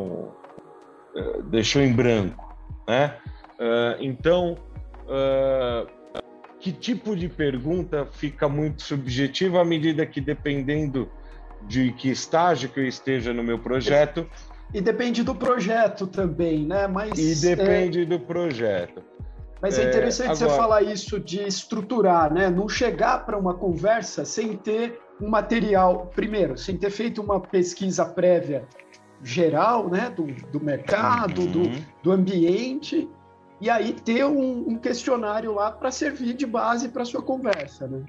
uh, 1.15 1.43
deixou 1.43 1.81
em 1.81 1.93
branco. 1.93 2.45
Né? 2.87 3.13
então, 3.99 4.57
que 6.59 6.71
tipo 6.71 7.17
de 7.17 7.27
pergunta 7.27 8.05
fica 8.05 8.47
muito 8.47 8.81
subjetiva 8.81 9.59
à 9.59 9.65
medida 9.65 10.05
que, 10.05 10.21
dependendo 10.21 11.09
de 11.63 11.91
que 11.91 12.09
estágio 12.09 12.69
que 12.69 12.79
eu 12.79 12.87
esteja 12.87 13.33
no 13.33 13.43
meu 13.43 13.59
projeto, 13.59 14.25
e 14.73 14.81
depende 14.81 15.23
do 15.23 15.33
projeto 15.33 16.05
também, 16.05 16.65
né? 16.65 16.87
Mas, 16.87 17.17
e 17.17 17.55
depende 17.55 18.01
é... 18.01 18.05
do 18.05 18.19
projeto. 18.19 19.01
Mas 19.61 19.79
é, 19.79 19.83
é 19.83 19.87
interessante 19.87 20.43
agora... 20.43 20.49
você 20.51 20.57
falar 20.57 20.81
isso 20.83 21.19
de 21.19 21.41
estruturar, 21.41 22.33
né? 22.33 22.49
Não 22.49 22.67
chegar 22.67 23.25
para 23.25 23.37
uma 23.37 23.53
conversa 23.53 24.25
sem 24.25 24.55
ter 24.57 24.99
um 25.21 25.29
material, 25.29 26.11
primeiro, 26.15 26.57
sem 26.57 26.77
ter 26.77 26.89
feito 26.89 27.21
uma 27.21 27.39
pesquisa 27.39 28.05
prévia 28.05 28.65
geral, 29.23 29.89
né? 29.89 30.09
Do, 30.09 30.25
do 30.51 30.63
mercado, 30.63 31.41
uhum. 31.41 31.51
do, 31.51 31.85
do 32.03 32.11
ambiente, 32.11 33.09
e 33.59 33.69
aí 33.69 33.93
ter 33.93 34.25
um, 34.25 34.69
um 34.69 34.77
questionário 34.77 35.53
lá 35.55 35.71
para 35.71 35.91
servir 35.91 36.33
de 36.33 36.45
base 36.45 36.89
para 36.89 37.03
sua 37.03 37.21
conversa, 37.21 37.87
né? 37.87 38.03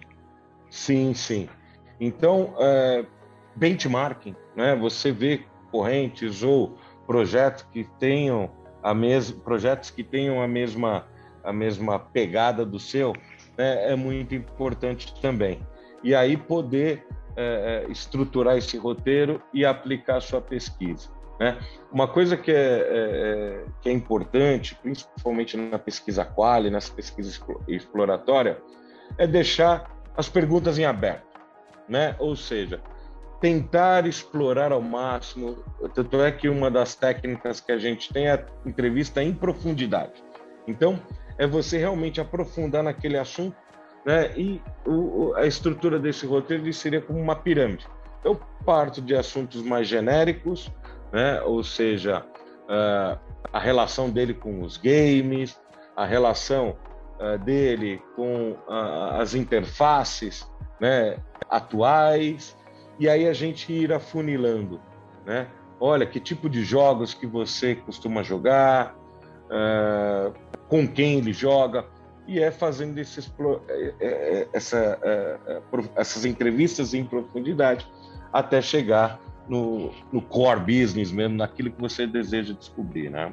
Sim, 0.71 1.15
sim. 1.15 1.49
Então, 1.99 2.55
é, 2.59 3.07
benchmarking, 3.57 4.37
né? 4.55 4.77
Você 4.77 5.11
vê 5.11 5.43
correntes 5.71 6.43
ou 6.43 6.77
projetos 7.07 7.67
que 7.73 7.85
tenham 7.99 8.51
a 8.83 8.95
mesma 8.95 9.41
projetos 9.41 9.91
que 9.91 10.05
tenham 10.05 10.41
a 10.43 10.47
mesma 10.47 11.07
a 11.43 11.53
mesma 11.53 11.99
pegada 11.99 12.65
do 12.65 12.79
seu 12.79 13.13
né, 13.57 13.91
é 13.91 13.97
muito 13.97 14.35
importante 14.35 15.19
também 15.21 15.61
e 16.03 16.15
aí 16.15 16.37
poder 16.37 17.07
é, 17.37 17.85
é, 17.87 17.93
estruturar 17.93 18.57
esse 18.57 18.77
roteiro 18.77 19.43
e 19.53 19.65
aplicar 19.65 20.17
a 20.17 20.21
sua 20.21 20.41
pesquisa 20.41 21.09
né? 21.39 21.59
uma 21.93 22.09
coisa 22.09 22.37
que 22.37 22.51
é, 22.51 22.55
é, 22.55 22.81
é 22.91 23.65
que 23.81 23.89
é 23.89 23.93
importante 23.93 24.75
principalmente 24.83 25.57
na 25.57 25.79
pesquisa 25.79 26.25
quali 26.25 26.71
nessa 26.71 26.93
pesquisa 26.93 27.41
exploratória 27.69 28.61
é 29.17 29.27
deixar 29.27 29.91
as 30.17 30.29
perguntas 30.29 30.79
em 30.79 30.85
aberto 30.85 31.27
né 31.89 32.17
ou 32.19 32.35
seja 32.35 32.81
tentar 33.41 34.07
explorar 34.07 34.73
ao 34.73 34.83
máximo. 34.83 35.59
Tanto 35.95 36.21
é 36.21 36.31
que 36.33 36.49
uma 36.49 36.71
das 36.71 36.95
técnicas 36.95 37.61
que 37.61 37.73
a 37.73 37.79
gente 37.79 38.13
tem 38.13 38.27
é 38.27 38.33
a 38.33 38.45
entrevista 38.67 39.23
em 39.23 39.33
profundidade. 39.33 40.23
Então, 40.67 41.01
é 41.39 41.47
você 41.47 41.79
realmente 41.79 42.21
aprofundar 42.21 42.83
naquele 42.83 43.17
assunto, 43.17 43.57
né? 44.09 44.33
E 44.39 44.63
o, 44.87 45.35
a 45.37 45.45
estrutura 45.45 45.99
desse 45.99 46.25
roteiro 46.25 46.73
seria 46.73 46.99
como 46.99 47.21
uma 47.21 47.37
pirâmide. 47.37 47.87
Eu 48.25 48.41
parto 48.65 49.03
de 49.03 49.15
assuntos 49.15 49.61
mais 49.61 49.87
genéricos, 49.87 50.73
né? 51.13 51.43
Ou 51.43 51.63
seja, 51.63 52.25
uh, 52.65 53.19
a 53.53 53.59
relação 53.59 54.09
dele 54.09 54.33
com 54.33 54.63
os 54.63 54.79
games, 54.79 55.61
a 55.95 56.07
relação 56.07 56.75
uh, 57.21 57.37
dele 57.45 58.01
com 58.17 58.53
uh, 58.53 59.21
as 59.21 59.35
interfaces, 59.35 60.51
né? 60.81 61.19
Atuais, 61.51 62.57
e 62.99 63.11
aí 63.11 63.29
a 63.29 63.35
gente 63.35 63.71
ir 63.71 63.93
afunilando, 63.93 64.81
né? 65.27 65.49
Olha, 65.79 66.07
que 66.07 66.19
tipo 66.19 66.49
de 66.49 66.65
jogos 66.65 67.13
que 67.13 67.27
você 67.27 67.75
costuma 67.75 68.23
jogar, 68.23 68.97
com 70.67 70.89
quem 70.89 71.19
ele 71.19 71.33
joga, 71.33 71.87
e 72.29 72.39
é 72.41 72.51
fazendo 72.51 73.01
é, 73.01 73.03
é, 73.03 73.95
é, 74.01 74.49
essa, 74.53 75.01
essas 75.97 76.27
entrevistas 76.27 76.93
em 76.93 77.03
profundidade 77.03 77.91
até 78.31 78.61
chegar 78.61 79.19
no, 79.49 79.91
no, 80.13 80.21
core 80.21 80.61
business 80.61 81.11
mesmo, 81.11 81.39
naquilo 81.39 81.71
que 81.71 81.81
você 81.81 82.07
deseja 82.07 82.53
descobrir, 82.53 83.09
né? 83.09 83.33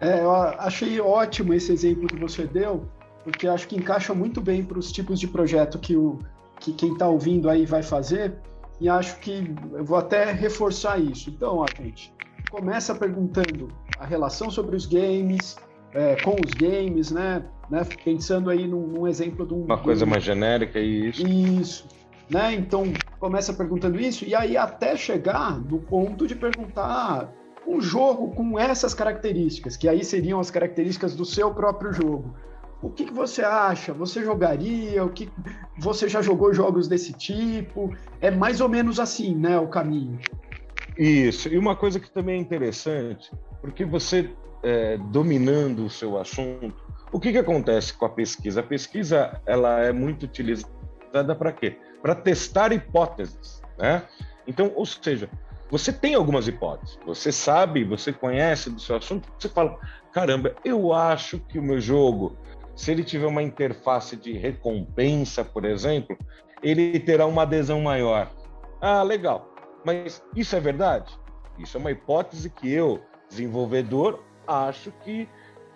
É, 0.00 0.20
eu 0.20 0.32
achei 0.32 1.00
ótimo 1.00 1.54
esse 1.54 1.72
exemplo 1.72 2.08
que 2.08 2.16
você 2.16 2.44
deu, 2.44 2.88
porque 3.22 3.46
acho 3.46 3.68
que 3.68 3.76
encaixa 3.76 4.12
muito 4.12 4.40
bem 4.40 4.64
para 4.64 4.80
os 4.80 4.90
tipos 4.90 5.20
de 5.20 5.28
projeto 5.28 5.78
que, 5.78 5.96
o, 5.96 6.18
que 6.58 6.72
quem 6.72 6.92
está 6.92 7.06
ouvindo 7.06 7.48
aí 7.48 7.64
vai 7.64 7.84
fazer 7.84 8.34
e 8.80 8.88
acho 8.88 9.20
que 9.20 9.54
eu 9.72 9.84
vou 9.84 9.96
até 9.96 10.32
reforçar 10.32 10.98
isso. 10.98 11.30
Então, 11.30 11.58
ó, 11.58 11.66
gente, 11.80 12.12
começa 12.50 12.92
perguntando 12.96 13.68
a 14.00 14.04
relação 14.04 14.50
sobre 14.50 14.74
os 14.74 14.86
games, 14.86 15.56
é, 15.92 16.16
com 16.22 16.36
os 16.44 16.52
games, 16.52 17.12
né? 17.12 17.44
Né? 17.68 17.82
Pensando 18.04 18.50
aí 18.50 18.66
num, 18.66 18.86
num 18.86 19.06
exemplo 19.06 19.46
de 19.46 19.54
um. 19.54 19.64
Uma 19.64 19.78
coisa 19.78 20.04
mais 20.06 20.22
genérica 20.22 20.78
e 20.78 21.08
isso. 21.08 21.26
Isso. 21.26 21.88
né? 22.28 22.54
Então 22.54 22.96
começa 23.18 23.52
perguntando 23.52 23.98
isso 23.98 24.24
e 24.24 24.34
aí 24.34 24.56
até 24.56 24.96
chegar 24.96 25.58
no 25.58 25.78
ponto 25.78 26.26
de 26.26 26.34
perguntar 26.34 27.32
um 27.66 27.80
jogo 27.80 28.32
com 28.32 28.58
essas 28.58 28.92
características, 28.92 29.76
que 29.76 29.88
aí 29.88 30.04
seriam 30.04 30.38
as 30.38 30.50
características 30.50 31.16
do 31.16 31.24
seu 31.24 31.52
próprio 31.54 31.92
jogo. 31.92 32.34
O 32.82 32.90
que, 32.90 33.06
que 33.06 33.14
você 33.14 33.42
acha? 33.42 33.94
Você 33.94 34.22
jogaria? 34.22 35.02
O 35.02 35.08
que 35.08 35.30
você 35.78 36.06
já 36.06 36.20
jogou 36.20 36.52
jogos 36.52 36.86
desse 36.86 37.14
tipo? 37.14 37.94
É 38.20 38.30
mais 38.30 38.60
ou 38.60 38.68
menos 38.68 39.00
assim, 39.00 39.34
né, 39.34 39.58
o 39.58 39.68
caminho. 39.68 40.20
Isso. 40.96 41.48
E 41.48 41.56
uma 41.56 41.74
coisa 41.74 41.98
que 41.98 42.10
também 42.10 42.36
é 42.36 42.38
interessante, 42.38 43.32
porque 43.62 43.86
você 43.86 44.30
é, 44.62 44.98
dominando 44.98 45.86
o 45.86 45.90
seu 45.90 46.18
assunto, 46.18 46.83
o 47.14 47.20
que, 47.20 47.32
que 47.32 47.38
acontece 47.38 47.94
com 47.94 48.06
a 48.06 48.08
pesquisa? 48.08 48.60
A 48.60 48.62
pesquisa 48.62 49.40
ela 49.46 49.80
é 49.80 49.92
muito 49.92 50.24
utilizada 50.24 51.34
para 51.38 51.52
quê? 51.52 51.78
Para 52.02 52.14
testar 52.14 52.72
hipóteses, 52.72 53.62
né? 53.78 54.02
Então, 54.46 54.72
ou 54.74 54.84
seja, 54.84 55.30
você 55.70 55.92
tem 55.92 56.14
algumas 56.14 56.48
hipóteses, 56.48 56.98
você 57.06 57.32
sabe, 57.32 57.84
você 57.84 58.12
conhece 58.12 58.68
do 58.68 58.80
seu 58.80 58.96
assunto, 58.96 59.28
você 59.38 59.48
fala, 59.48 59.78
caramba, 60.12 60.54
eu 60.64 60.92
acho 60.92 61.38
que 61.38 61.58
o 61.58 61.62
meu 61.62 61.80
jogo 61.80 62.36
se 62.76 62.90
ele 62.90 63.04
tiver 63.04 63.26
uma 63.26 63.42
interface 63.42 64.16
de 64.16 64.32
recompensa, 64.32 65.44
por 65.44 65.64
exemplo, 65.64 66.16
ele 66.62 66.98
terá 66.98 67.26
uma 67.26 67.42
adesão 67.42 67.80
maior. 67.80 68.30
Ah, 68.80 69.02
legal. 69.02 69.48
Mas 69.84 70.22
isso 70.34 70.56
é 70.56 70.60
verdade? 70.60 71.16
Isso 71.58 71.76
é 71.76 71.80
uma 71.80 71.90
hipótese 71.90 72.50
que 72.50 72.70
eu, 72.72 73.00
desenvolvedor, 73.28 74.22
acho 74.46 74.90
que 75.04 75.28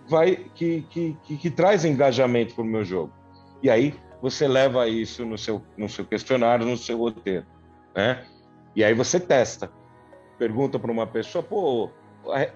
vai 0.08 0.36
que, 0.54 0.82
que, 0.90 1.16
que, 1.22 1.36
que 1.36 1.50
traz 1.50 1.84
engajamento 1.84 2.54
para 2.54 2.62
o 2.62 2.66
meu 2.66 2.84
jogo. 2.84 3.12
E 3.62 3.70
aí 3.70 3.94
você 4.20 4.48
leva 4.48 4.88
isso 4.88 5.24
no 5.24 5.38
seu, 5.38 5.62
no 5.76 5.88
seu 5.88 6.04
questionário, 6.04 6.66
no 6.66 6.76
seu 6.76 6.98
roteiro, 6.98 7.46
né? 7.94 8.24
E 8.74 8.84
aí 8.84 8.94
você 8.94 9.18
testa. 9.20 9.70
Pergunta 10.38 10.78
para 10.78 10.90
uma 10.90 11.06
pessoa, 11.06 11.42
pô, 11.42 11.90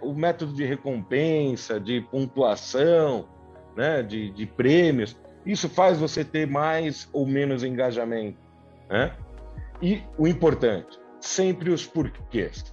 o 0.00 0.14
método 0.14 0.52
de 0.52 0.64
recompensa, 0.64 1.80
de 1.80 2.00
pontuação, 2.00 3.28
né, 3.76 4.02
de, 4.02 4.30
de 4.30 4.46
prêmios, 4.46 5.16
isso 5.44 5.68
faz 5.68 5.98
você 5.98 6.24
ter 6.24 6.46
mais 6.46 7.08
ou 7.12 7.26
menos 7.26 7.64
engajamento. 7.64 8.38
Né? 8.88 9.12
E 9.80 10.02
o 10.16 10.28
importante, 10.28 11.00
sempre 11.20 11.70
os 11.70 11.86
porquês. 11.86 12.72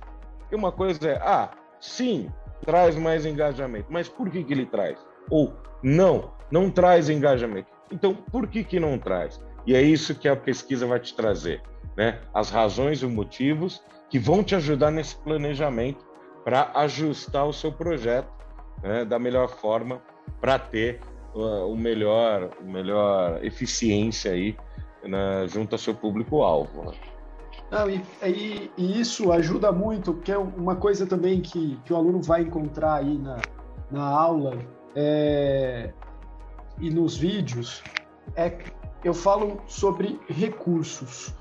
E 0.51 0.55
uma 0.55 0.71
coisa 0.71 1.09
é, 1.09 1.17
ah, 1.17 1.51
sim, 1.79 2.29
traz 2.65 2.95
mais 2.95 3.25
engajamento, 3.25 3.87
mas 3.89 4.07
por 4.07 4.29
que, 4.29 4.43
que 4.43 4.53
ele 4.53 4.65
traz? 4.65 4.97
Ou 5.29 5.53
não, 5.81 6.31
não 6.51 6.69
traz 6.69 7.09
engajamento. 7.09 7.67
Então, 7.91 8.13
por 8.13 8.47
que, 8.47 8.63
que 8.63 8.79
não 8.79 8.97
traz? 8.97 9.41
E 9.65 9.75
é 9.75 9.81
isso 9.81 10.15
que 10.15 10.27
a 10.27 10.35
pesquisa 10.35 10.85
vai 10.85 10.99
te 10.99 11.15
trazer, 11.15 11.61
né? 11.95 12.19
As 12.33 12.49
razões 12.49 13.01
e 13.01 13.05
os 13.05 13.11
motivos 13.11 13.83
que 14.09 14.17
vão 14.17 14.43
te 14.43 14.55
ajudar 14.55 14.91
nesse 14.91 15.15
planejamento 15.15 16.05
para 16.43 16.71
ajustar 16.75 17.45
o 17.45 17.53
seu 17.53 17.71
projeto 17.71 18.31
né, 18.81 19.05
da 19.05 19.19
melhor 19.19 19.49
forma 19.49 20.01
para 20.39 20.57
ter 20.57 20.99
uh, 21.35 21.71
o 21.71 21.77
melhor, 21.77 22.49
o 22.59 22.63
melhor 22.63 23.43
eficiência 23.43 24.31
aí 24.31 24.55
né, 25.03 25.45
junto 25.47 25.73
ao 25.73 25.79
seu 25.79 25.93
público-alvo. 25.93 26.93
Não, 27.71 27.89
e, 27.89 28.03
e, 28.23 28.71
e, 28.77 28.99
isso 28.99 29.31
ajuda 29.31 29.71
muito, 29.71 30.13
porque 30.13 30.31
é 30.31 30.37
uma 30.37 30.75
coisa 30.75 31.05
também 31.05 31.39
que, 31.41 31.79
que 31.85 31.93
o 31.93 31.95
aluno 31.95 32.21
vai 32.21 32.41
encontrar 32.41 32.95
aí 32.95 33.17
na, 33.17 33.37
na 33.91 34.03
aula 34.03 34.57
é, 34.95 35.91
e 36.79 36.89
nos 36.89 37.15
vídeos, 37.15 37.83
é 38.35 38.57
eu 39.03 39.13
falo 39.13 39.61
sobre 39.67 40.19
recursos. 40.27 41.33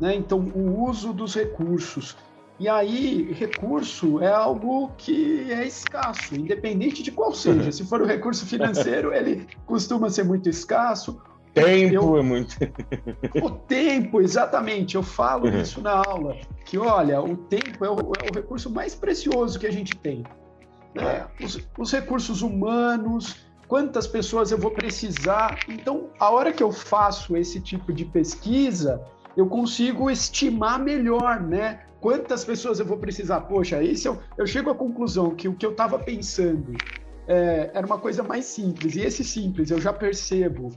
Né? 0.00 0.14
Então, 0.14 0.40
o 0.40 0.88
uso 0.88 1.12
dos 1.12 1.34
recursos. 1.34 2.16
E 2.60 2.68
aí, 2.68 3.32
recurso 3.32 4.20
é 4.20 4.32
algo 4.32 4.90
que 4.98 5.50
é 5.50 5.64
escasso, 5.64 6.34
independente 6.34 7.02
de 7.02 7.12
qual 7.12 7.32
seja. 7.32 7.70
Se 7.70 7.84
for 7.84 8.02
o 8.02 8.04
recurso 8.04 8.44
financeiro, 8.46 9.14
ele 9.14 9.46
costuma 9.64 10.10
ser 10.10 10.24
muito 10.24 10.48
escasso. 10.48 11.20
Tempo 11.54 11.94
eu, 11.94 12.18
é 12.18 12.22
muito. 12.22 12.56
o 13.42 13.50
tempo, 13.50 14.20
exatamente. 14.20 14.94
Eu 14.94 15.02
falo 15.02 15.46
uhum. 15.48 15.60
isso 15.60 15.80
na 15.80 16.02
aula, 16.06 16.36
que 16.64 16.78
olha, 16.78 17.20
o 17.20 17.36
tempo 17.36 17.84
é 17.84 17.90
o, 17.90 17.98
é 17.98 18.30
o 18.30 18.34
recurso 18.34 18.70
mais 18.70 18.94
precioso 18.94 19.58
que 19.58 19.66
a 19.66 19.72
gente 19.72 19.96
tem. 19.96 20.24
Né? 20.94 21.26
Os, 21.42 21.58
os 21.78 21.92
recursos 21.92 22.42
humanos, 22.42 23.36
quantas 23.66 24.06
pessoas 24.06 24.50
eu 24.50 24.58
vou 24.58 24.70
precisar. 24.70 25.58
Então, 25.68 26.10
a 26.18 26.30
hora 26.30 26.52
que 26.52 26.62
eu 26.62 26.72
faço 26.72 27.36
esse 27.36 27.60
tipo 27.60 27.92
de 27.92 28.04
pesquisa, 28.04 29.02
eu 29.36 29.46
consigo 29.46 30.10
estimar 30.10 30.78
melhor, 30.78 31.40
né? 31.40 31.80
Quantas 32.00 32.44
pessoas 32.44 32.80
eu 32.80 32.86
vou 32.86 32.98
precisar? 32.98 33.42
Poxa, 33.42 33.78
se 33.94 34.06
eu, 34.06 34.18
eu 34.36 34.46
chego 34.46 34.70
à 34.70 34.74
conclusão 34.74 35.34
que 35.34 35.48
o 35.48 35.54
que 35.54 35.66
eu 35.66 35.72
estava 35.72 35.98
pensando 35.98 36.72
é, 37.26 37.70
era 37.74 37.86
uma 37.86 37.98
coisa 37.98 38.22
mais 38.22 38.46
simples, 38.46 38.96
e 38.96 39.00
esse 39.00 39.22
simples 39.22 39.70
eu 39.70 39.80
já 39.80 39.92
percebo 39.92 40.70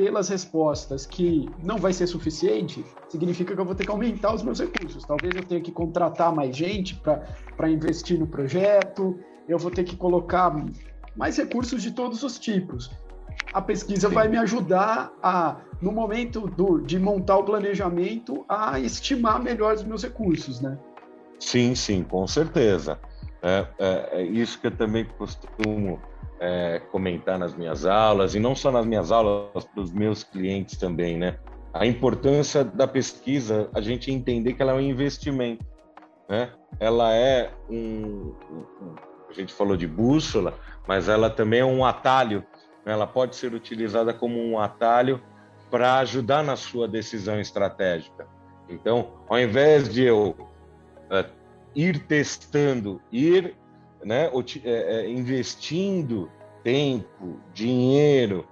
pelas 0.00 0.30
respostas 0.30 1.04
que 1.04 1.54
não 1.62 1.76
vai 1.76 1.92
ser 1.92 2.06
suficiente, 2.06 2.82
significa 3.06 3.54
que 3.54 3.60
eu 3.60 3.66
vou 3.66 3.74
ter 3.74 3.84
que 3.84 3.90
aumentar 3.90 4.32
os 4.32 4.42
meus 4.42 4.58
recursos. 4.58 5.04
Talvez 5.04 5.36
eu 5.36 5.42
tenha 5.42 5.60
que 5.60 5.70
contratar 5.70 6.34
mais 6.34 6.56
gente 6.56 6.98
para 7.54 7.68
investir 7.68 8.18
no 8.18 8.26
projeto, 8.26 9.18
eu 9.46 9.58
vou 9.58 9.70
ter 9.70 9.84
que 9.84 9.94
colocar 9.94 10.56
mais 11.14 11.36
recursos 11.36 11.82
de 11.82 11.90
todos 11.90 12.22
os 12.22 12.38
tipos 12.38 12.90
a 13.52 13.60
pesquisa 13.60 14.08
Sim. 14.08 14.14
vai 14.14 14.28
me 14.28 14.38
ajudar 14.38 15.12
a, 15.20 15.56
no 15.82 15.90
momento 15.90 16.46
do, 16.46 16.78
de 16.78 17.00
montar 17.00 17.36
o 17.36 17.42
planejamento, 17.42 18.44
a 18.48 18.78
estimar 18.78 19.42
melhor 19.42 19.74
os 19.74 19.82
meus 19.82 20.04
recursos, 20.04 20.60
né? 20.60 20.78
Sim, 21.40 21.74
sim, 21.74 22.04
com 22.04 22.28
certeza. 22.28 23.00
É, 23.42 23.66
é, 23.76 24.08
é 24.20 24.22
isso 24.22 24.60
que 24.60 24.68
eu 24.68 24.70
também 24.70 25.04
costumo 25.18 26.00
é, 26.40 26.80
comentar 26.90 27.38
nas 27.38 27.54
minhas 27.54 27.84
aulas, 27.84 28.34
e 28.34 28.40
não 28.40 28.56
só 28.56 28.72
nas 28.72 28.86
minhas 28.86 29.12
aulas, 29.12 29.64
para 29.64 29.82
os 29.82 29.92
meus 29.92 30.24
clientes 30.24 30.76
também, 30.76 31.16
né? 31.16 31.38
A 31.72 31.86
importância 31.86 32.64
da 32.64 32.86
pesquisa, 32.86 33.70
a 33.74 33.80
gente 33.80 34.10
entender 34.10 34.54
que 34.54 34.62
ela 34.62 34.72
é 34.72 34.74
um 34.74 34.80
investimento, 34.80 35.64
né? 36.28 36.50
Ela 36.80 37.14
é 37.14 37.52
um, 37.68 38.34
a 39.28 39.32
gente 39.32 39.52
falou 39.52 39.76
de 39.76 39.86
bússola, 39.86 40.58
mas 40.88 41.08
ela 41.08 41.30
também 41.30 41.60
é 41.60 41.64
um 41.64 41.84
atalho 41.84 42.44
ela 42.84 43.06
pode 43.06 43.36
ser 43.36 43.54
utilizada 43.54 44.12
como 44.12 44.42
um 44.42 44.58
atalho 44.58 45.22
para 45.70 45.98
ajudar 45.98 46.42
na 46.42 46.56
sua 46.56 46.88
decisão 46.88 47.38
estratégica. 47.38 48.26
Então, 48.68 49.12
ao 49.28 49.38
invés 49.38 49.88
de 49.88 50.04
eu 50.04 50.36
uh, 51.10 51.30
ir 51.74 52.06
testando, 52.06 53.00
ir 53.12 53.56
né, 54.04 54.30
é, 54.64 54.70
é, 54.70 55.10
investindo 55.10 56.30
tempo, 56.62 57.40
dinheiro 57.52 58.46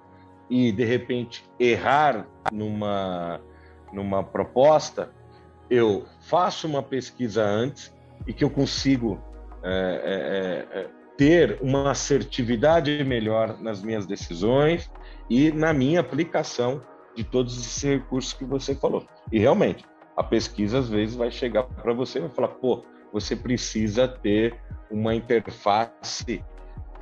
e 0.48 0.72
de 0.72 0.84
repente 0.84 1.44
errar 1.58 2.26
numa, 2.50 3.40
numa 3.92 4.22
proposta, 4.22 5.10
eu 5.68 6.04
faço 6.20 6.66
uma 6.66 6.82
pesquisa 6.82 7.44
antes 7.44 7.94
e 8.26 8.32
que 8.32 8.42
eu 8.42 8.50
consigo 8.50 9.20
é, 9.62 10.68
é, 10.72 10.80
é 10.80 10.98
ter 11.18 11.58
uma 11.60 11.90
assertividade 11.90 13.02
melhor 13.04 13.60
nas 13.60 13.82
minhas 13.82 14.06
decisões 14.06 14.88
e 15.28 15.50
na 15.50 15.72
minha 15.72 15.98
aplicação 15.98 16.80
de 17.16 17.24
todos 17.24 17.58
esses 17.58 17.82
recursos 17.82 18.32
que 18.32 18.44
você 18.44 18.72
falou. 18.72 19.04
E 19.32 19.38
realmente, 19.40 19.84
a 20.16 20.22
pesquisa 20.22 20.78
às 20.78 20.88
vezes 20.88 21.16
vai 21.16 21.30
chegar 21.32 21.64
para 21.64 21.92
você 21.92 22.18
e 22.18 22.22
vai 22.22 22.30
falar: 22.30 22.48
pô, 22.48 22.84
você 23.12 23.34
precisa 23.34 24.06
ter 24.06 24.54
uma 24.90 25.14
interface 25.14 26.44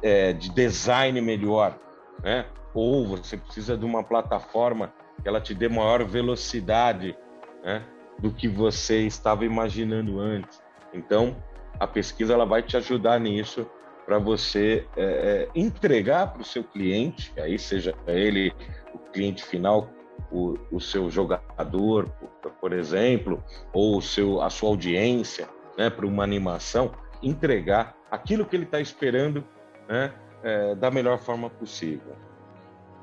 é, 0.03 0.33
de 0.33 0.51
design 0.51 1.21
melhor, 1.21 1.79
né? 2.23 2.47
Ou 2.75 3.07
você 3.07 3.37
precisa 3.37 3.77
de 3.77 3.85
uma 3.85 4.03
plataforma 4.03 4.93
que 5.23 5.29
ela 5.29 5.41
te 5.41 5.55
dê 5.55 5.69
maior 5.69 6.05
velocidade, 6.05 7.17
né? 7.65 7.83
Do 8.19 8.31
que 8.31 8.49
você 8.49 9.07
estava 9.07 9.45
imaginando 9.45 10.21
antes. 10.21 10.63
Então, 10.93 11.37
a 11.79 11.87
pesquisa 11.87 12.35
ela 12.35 12.47
vai 12.47 12.63
te 12.63 12.77
ajudar 12.77 13.21
nisso 13.21 13.67
para 14.07 14.19
você 14.19 14.87
é, 14.97 15.03
é 15.03 15.49
entregar 15.55 16.33
para 16.33 16.43
o 16.43 16.45
seu 16.45 16.63
cliente, 16.63 17.33
aí 17.39 17.59
seja 17.59 17.95
ele 18.07 18.53
o 18.95 18.99
cliente 18.99 19.45
final, 19.45 19.91
o, 20.31 20.57
o 20.71 20.81
seu 20.81 21.11
jogador, 21.11 22.09
por, 22.41 22.53
por, 22.53 22.73
exemplo, 22.73 23.43
ou 23.73 23.99
o 23.99 24.03
seu, 24.03 24.41
a 24.41 24.49
sua 24.49 24.71
audiência, 24.71 25.49
né, 25.77 25.91
para 25.91 26.07
uma 26.07 26.23
animação, 26.23 26.93
entregar 27.23 27.97
aquilo 28.11 28.45
que 28.45 28.57
ele 28.57 28.65
está 28.65 28.81
esperando 28.81 29.45
né, 29.89 30.13
é, 30.43 30.75
da 30.75 30.91
melhor 30.91 31.19
forma 31.19 31.51
possível. 31.51 32.15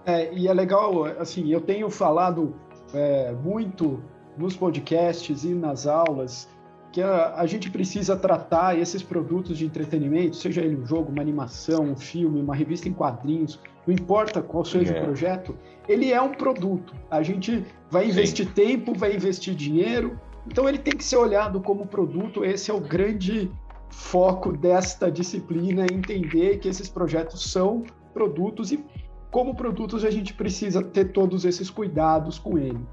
É, 0.05 0.33
e 0.33 0.47
é 0.47 0.53
legal, 0.53 1.05
assim, 1.05 1.49
eu 1.49 1.61
tenho 1.61 1.89
falado 1.89 2.53
é, 2.93 3.31
muito 3.31 4.03
nos 4.37 4.55
podcasts 4.55 5.43
e 5.43 5.53
nas 5.53 5.87
aulas 5.87 6.49
que 6.91 7.01
a, 7.01 7.35
a, 7.35 7.45
gente 7.47 7.71
precisa 7.71 8.15
tratar 8.15 8.77
esses 8.77 9.01
produtos 9.01 9.57
de 9.57 9.65
entretenimento, 9.65 10.35
seja 10.35 10.61
ele 10.61 10.75
um 10.75 10.85
jogo, 10.85 11.11
uma 11.11 11.21
animação, 11.21 11.85
um 11.85 11.95
filme, 11.95 12.39
uma 12.39 12.55
revista 12.55 12.87
em 12.87 12.93
quadrinhos, 12.93 13.59
não 13.87 13.93
importa 13.93 14.41
qual 14.41 14.63
seja 14.63 14.93
é. 14.93 15.01
o 15.01 15.03
projeto, 15.03 15.57
ele 15.87 16.11
é 16.11 16.21
um 16.21 16.29
produto. 16.29 16.93
A 17.09 17.23
gente 17.23 17.65
vai 17.89 18.07
investir 18.07 18.45
Sim. 18.45 18.53
tempo, 18.53 18.93
vai 18.93 19.15
investir 19.15 19.55
dinheiro, 19.55 20.19
então 20.45 20.69
ele 20.69 20.77
tem 20.77 20.95
que 20.95 21.03
ser 21.03 21.17
olhado 21.17 21.59
como 21.61 21.87
produto. 21.87 22.45
Esse 22.45 22.69
é 22.69 22.73
o 22.73 22.79
grande 22.79 23.51
foco 23.93 24.51
desta 24.51 25.11
disciplina, 25.11 25.85
entender 25.91 26.57
que 26.59 26.67
esses 26.67 26.89
projetos 26.89 27.51
são 27.51 27.83
produtos 28.13 28.71
e 28.71 28.83
como 29.31 29.55
produtos 29.55 30.03
a 30.05 30.11
gente 30.11 30.33
precisa 30.33 30.83
ter 30.83 31.11
todos 31.11 31.45
esses 31.45 31.69
cuidados 31.69 32.37
com 32.37 32.57
ele. 32.57 32.85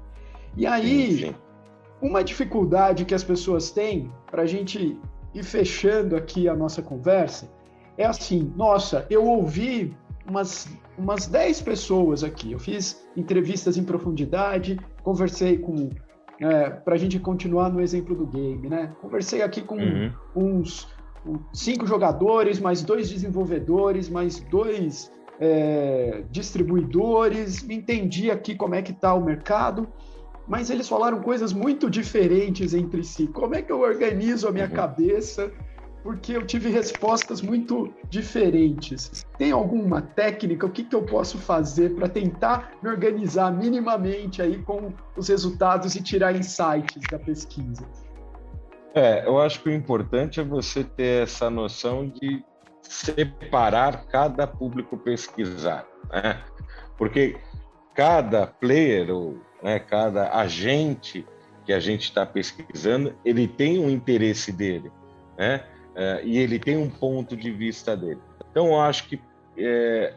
E 0.55 0.65
aí, 0.65 1.11
sim, 1.11 1.25
sim. 1.27 1.35
uma 2.01 2.23
dificuldade 2.23 3.05
que 3.05 3.13
as 3.13 3.23
pessoas 3.23 3.71
têm 3.71 4.11
para 4.29 4.43
a 4.43 4.45
gente 4.45 4.97
ir 5.33 5.43
fechando 5.43 6.15
aqui 6.15 6.47
a 6.47 6.55
nossa 6.55 6.81
conversa 6.81 7.49
é 7.97 8.05
assim: 8.05 8.51
nossa, 8.55 9.05
eu 9.09 9.25
ouvi 9.25 9.95
umas, 10.27 10.67
umas 10.97 11.27
10 11.27 11.61
pessoas 11.61 12.23
aqui, 12.23 12.51
eu 12.51 12.59
fiz 12.59 13.05
entrevistas 13.15 13.77
em 13.77 13.83
profundidade, 13.83 14.79
conversei 15.03 15.57
com. 15.57 15.89
É, 16.41 16.69
para 16.71 16.95
a 16.95 16.97
gente 16.97 17.19
continuar 17.19 17.69
no 17.69 17.79
exemplo 17.79 18.15
do 18.15 18.25
game, 18.25 18.67
né? 18.67 18.95
Conversei 18.99 19.43
aqui 19.43 19.61
com 19.61 19.77
uhum. 19.77 20.11
uns 20.35 20.87
cinco 21.53 21.85
jogadores, 21.85 22.59
mais 22.59 22.81
dois 22.81 23.09
desenvolvedores, 23.09 24.09
mais 24.09 24.39
dois 24.39 25.11
é, 25.39 26.23
distribuidores, 26.31 27.63
entendi 27.69 28.31
aqui 28.31 28.55
como 28.55 28.73
é 28.73 28.81
que 28.81 28.91
está 28.91 29.13
o 29.13 29.23
mercado 29.23 29.87
mas 30.47 30.69
eles 30.69 30.89
falaram 30.89 31.21
coisas 31.21 31.53
muito 31.53 31.89
diferentes 31.89 32.73
entre 32.73 33.05
si. 33.05 33.25
Como 33.27 33.55
é 33.55 33.61
que 33.61 33.71
eu 33.71 33.79
organizo 33.79 34.49
a 34.49 34.51
minha 34.51 34.65
uhum. 34.65 34.71
cabeça? 34.71 35.49
Porque 36.03 36.33
eu 36.35 36.45
tive 36.45 36.69
respostas 36.69 37.41
muito 37.41 37.93
diferentes. 38.09 39.25
Tem 39.37 39.51
alguma 39.51 40.01
técnica? 40.01 40.65
O 40.65 40.71
que, 40.71 40.83
que 40.83 40.95
eu 40.95 41.03
posso 41.03 41.37
fazer 41.37 41.93
para 41.95 42.09
tentar 42.09 42.73
me 42.81 42.89
organizar 42.89 43.51
minimamente 43.51 44.41
aí 44.41 44.57
com 44.63 44.93
os 45.15 45.27
resultados 45.27 45.95
e 45.95 46.01
tirar 46.01 46.35
insights 46.35 47.03
da 47.09 47.19
pesquisa? 47.19 47.85
É, 48.93 49.25
eu 49.25 49.39
acho 49.39 49.61
que 49.61 49.69
o 49.69 49.73
importante 49.73 50.39
é 50.39 50.43
você 50.43 50.83
ter 50.83 51.23
essa 51.23 51.49
noção 51.49 52.09
de 52.09 52.43
separar 52.81 54.05
cada 54.07 54.45
público 54.45 54.97
pesquisar, 54.97 55.87
né? 56.11 56.43
Porque 56.97 57.37
cada 57.93 58.47
player 58.47 59.09
ou 59.11 59.37
né, 59.61 59.79
cada 59.79 60.35
agente 60.37 61.25
que 61.65 61.71
a 61.71 61.79
gente 61.79 62.03
está 62.03 62.25
pesquisando, 62.25 63.15
ele 63.23 63.47
tem 63.47 63.79
um 63.79 63.89
interesse 63.89 64.51
dele, 64.51 64.91
né? 65.37 65.63
É, 65.95 66.21
e 66.23 66.37
ele 66.37 66.57
tem 66.57 66.77
um 66.77 66.89
ponto 66.89 67.35
de 67.35 67.51
vista 67.51 67.95
dele. 67.95 68.19
Então, 68.49 68.67
eu 68.67 68.81
acho 68.81 69.07
que 69.07 69.21
é, 69.57 70.13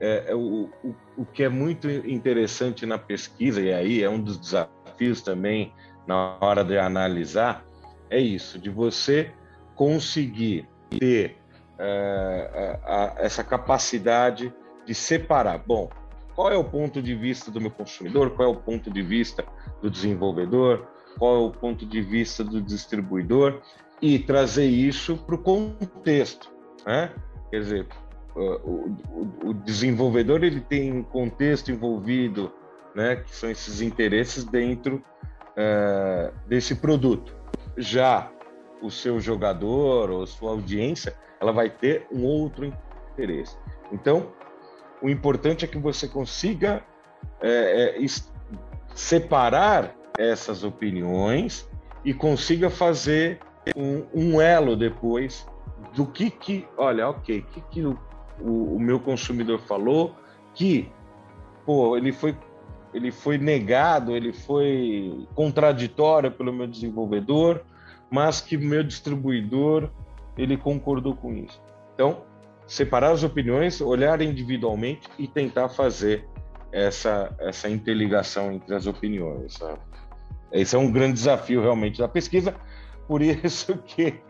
é, 0.00 0.24
é, 0.28 0.34
o, 0.34 0.70
o, 0.82 0.94
o 1.18 1.24
que 1.26 1.42
é 1.42 1.48
muito 1.48 1.88
interessante 1.88 2.86
na 2.86 2.98
pesquisa, 2.98 3.60
e 3.60 3.72
aí 3.72 4.02
é 4.02 4.08
um 4.08 4.20
dos 4.20 4.38
desafios 4.38 5.22
também 5.22 5.72
na 6.06 6.36
hora 6.40 6.64
de 6.64 6.78
analisar, 6.78 7.64
é 8.10 8.18
isso, 8.18 8.58
de 8.58 8.70
você 8.70 9.32
conseguir 9.74 10.68
ter 10.90 11.36
é, 11.78 12.78
a, 12.84 12.94
a, 12.94 13.14
essa 13.18 13.42
capacidade 13.42 14.52
de 14.86 14.94
separar. 14.94 15.58
Bom, 15.58 15.90
qual 16.34 16.50
é 16.50 16.56
o 16.56 16.64
ponto 16.64 17.00
de 17.00 17.14
vista 17.14 17.50
do 17.50 17.60
meu 17.60 17.70
consumidor, 17.70 18.30
qual 18.30 18.48
é 18.48 18.52
o 18.52 18.56
ponto 18.56 18.90
de 18.90 19.02
vista 19.02 19.44
do 19.80 19.90
desenvolvedor, 19.90 20.86
qual 21.18 21.36
é 21.36 21.46
o 21.46 21.50
ponto 21.50 21.86
de 21.86 22.00
vista 22.00 22.42
do 22.42 22.60
distribuidor 22.60 23.62
e 24.00 24.18
trazer 24.18 24.66
isso 24.66 25.16
para 25.16 25.34
o 25.34 25.38
contexto, 25.38 26.50
né? 26.86 27.12
Quer 27.50 27.60
dizer, 27.60 27.88
o, 28.34 28.40
o, 28.40 29.48
o, 29.50 29.54
desenvolvedor 29.54 30.42
ele 30.42 30.60
tem 30.60 30.92
um 30.92 31.02
contexto 31.02 31.70
envolvido, 31.70 32.52
né? 32.94 33.16
Que 33.16 33.34
são 33.34 33.50
esses 33.50 33.80
interesses 33.80 34.44
dentro 34.44 35.02
uh, 35.56 36.34
desse 36.46 36.74
produto. 36.74 37.34
Já 37.76 38.30
o 38.82 38.90
seu 38.90 39.20
jogador 39.20 40.10
ou 40.10 40.26
sua 40.26 40.50
audiência, 40.50 41.16
ela 41.40 41.52
vai 41.52 41.70
ter 41.70 42.06
um 42.12 42.24
outro 42.24 42.72
interesse. 43.12 43.56
Então, 43.92 44.32
o 45.00 45.08
importante 45.08 45.64
é 45.64 45.68
que 45.68 45.78
você 45.78 46.08
consiga 46.08 46.82
é, 47.40 47.98
é, 47.98 48.06
separar 48.94 49.94
essas 50.18 50.64
opiniões 50.64 51.68
e 52.04 52.12
consiga 52.12 52.70
fazer 52.70 53.40
um, 53.76 54.04
um, 54.14 54.40
elo 54.40 54.76
depois 54.76 55.46
do 55.94 56.06
que 56.06 56.30
que, 56.30 56.66
olha, 56.76 57.08
ok, 57.08 57.42
que 57.42 57.60
que 57.70 57.82
o, 57.82 57.98
o, 58.40 58.76
o 58.76 58.80
meu 58.80 59.00
consumidor 59.00 59.58
falou 59.60 60.14
que, 60.54 60.90
pô, 61.64 61.96
ele 61.96 62.12
foi 62.12 62.36
ele 62.92 63.10
foi 63.10 63.36
negado, 63.36 64.14
ele 64.14 64.32
foi 64.32 65.26
contraditório 65.34 66.30
pelo 66.30 66.52
meu 66.52 66.68
desenvolvedor, 66.68 67.62
mas 68.08 68.40
que 68.40 68.56
meu 68.56 68.84
distribuidor 68.84 69.90
ele 70.38 70.56
concordou 70.56 71.16
com 71.16 71.32
isso. 71.34 71.60
Então, 71.92 72.22
separar 72.66 73.10
as 73.10 73.24
opiniões, 73.24 73.80
olhar 73.80 74.20
individualmente 74.20 75.08
e 75.18 75.26
tentar 75.26 75.68
fazer 75.68 76.24
essa, 76.72 77.34
essa 77.38 77.68
interligação 77.68 78.52
entre 78.52 78.74
as 78.74 78.86
opiniões. 78.86 79.54
Sabe? 79.54 79.78
Esse 80.52 80.76
é 80.76 80.78
um 80.78 80.90
grande 80.90 81.14
desafio 81.14 81.60
realmente 81.60 81.98
da 81.98 82.08
pesquisa, 82.08 82.54
por 83.06 83.22
isso 83.22 83.76
que 83.86 84.20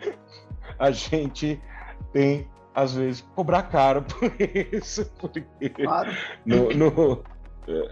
a 0.78 0.90
gente 0.90 1.60
tem, 2.12 2.48
às 2.74 2.94
vezes, 2.94 3.20
cobrar 3.34 3.64
caro 3.64 4.02
por 4.02 4.32
isso, 4.72 5.10
porque 5.18 5.68
claro. 5.70 6.12
no, 6.44 6.70
no, 6.70 7.24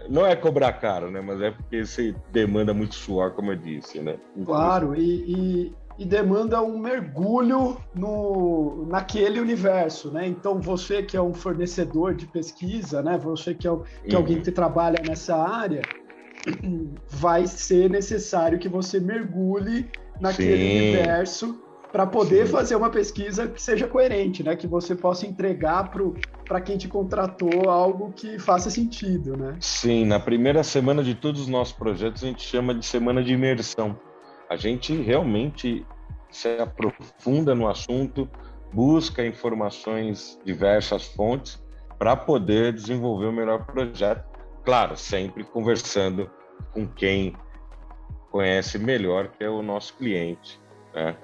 não 0.09 0.25
é 0.25 0.35
cobrar 0.35 0.73
caro, 0.73 1.09
né? 1.09 1.21
Mas 1.21 1.41
é 1.41 1.51
porque 1.51 1.85
você 1.85 2.15
demanda 2.31 2.73
muito 2.73 2.95
suor, 2.95 3.31
como 3.31 3.51
eu 3.51 3.55
disse, 3.55 3.99
né? 3.99 4.17
Claro, 4.45 4.95
e, 4.95 5.23
e 5.27 5.75
e 5.97 6.05
demanda 6.05 6.61
um 6.61 6.77
mergulho 6.77 7.77
no, 7.93 8.85
naquele 8.87 9.39
universo, 9.39 10.11
né? 10.11 10.27
Então 10.27 10.59
você 10.59 11.03
que 11.03 11.15
é 11.15 11.21
um 11.21 11.33
fornecedor 11.33 12.15
de 12.15 12.25
pesquisa, 12.25 13.01
né? 13.01 13.17
Você 13.19 13.53
que 13.53 13.67
é, 13.67 13.71
que 14.07 14.15
é 14.15 14.17
alguém 14.17 14.41
que 14.41 14.51
trabalha 14.51 15.01
nessa 15.05 15.35
área, 15.35 15.81
vai 17.07 17.45
ser 17.45 17.89
necessário 17.89 18.57
que 18.57 18.67
você 18.67 18.99
mergulhe 18.99 19.89
naquele 20.23 20.65
Sim. 20.65 20.71
universo 20.71 21.59
para 21.91 22.07
poder 22.07 22.47
Sim. 22.47 22.51
fazer 22.51 22.75
uma 22.75 22.89
pesquisa 22.89 23.47
que 23.47 23.61
seja 23.61 23.87
coerente, 23.87 24.41
né? 24.41 24.55
Que 24.55 24.65
você 24.65 24.95
possa 24.95 25.27
entregar 25.27 25.91
para 26.47 26.61
quem 26.61 26.77
te 26.77 26.87
contratou 26.87 27.69
algo 27.69 28.11
que 28.13 28.39
faça 28.39 28.71
sentido, 28.71 29.35
né? 29.35 29.55
Sim, 29.59 30.05
na 30.05 30.19
primeira 30.19 30.63
semana 30.63 31.03
de 31.03 31.13
todos 31.13 31.41
os 31.41 31.47
nossos 31.47 31.75
projetos 31.75 32.23
a 32.23 32.27
gente 32.27 32.41
chama 32.41 32.73
de 32.73 32.85
semana 32.85 33.23
de 33.23 33.33
imersão 33.33 33.95
a 34.53 34.55
gente 34.55 34.95
realmente 34.95 35.85
se 36.29 36.47
aprofunda 36.59 37.55
no 37.55 37.67
assunto, 37.67 38.29
busca 38.71 39.25
informações 39.25 40.39
diversas 40.45 41.07
fontes 41.07 41.59
para 41.97 42.15
poder 42.15 42.73
desenvolver 42.73 43.27
o 43.27 43.31
melhor 43.31 43.65
projeto. 43.65 44.23
Claro, 44.63 44.95
sempre 44.95 45.43
conversando 45.43 46.29
com 46.71 46.87
quem 46.87 47.39
conhece 48.33 48.79
melhor, 48.79 49.27
que 49.27 49.43
é 49.43 49.49
o 49.49 49.61
nosso 49.61 49.93
cliente, 49.93 50.59
né? 50.91 51.15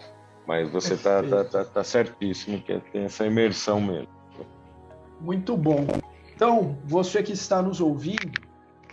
Mas 0.46 0.70
você 0.70 0.94
está 0.94 1.24
tá, 1.24 1.44
tá, 1.44 1.66
tá 1.66 1.84
certíssimo 1.84 2.62
que 2.62 2.80
tem 2.92 3.06
essa 3.06 3.26
imersão 3.26 3.82
mesmo. 3.82 4.08
Muito 5.20 5.58
bom. 5.58 5.88
Então, 6.36 6.78
você 6.86 7.24
que 7.24 7.34
está 7.34 7.64
nos 7.64 7.82
ouvindo, 7.82 8.40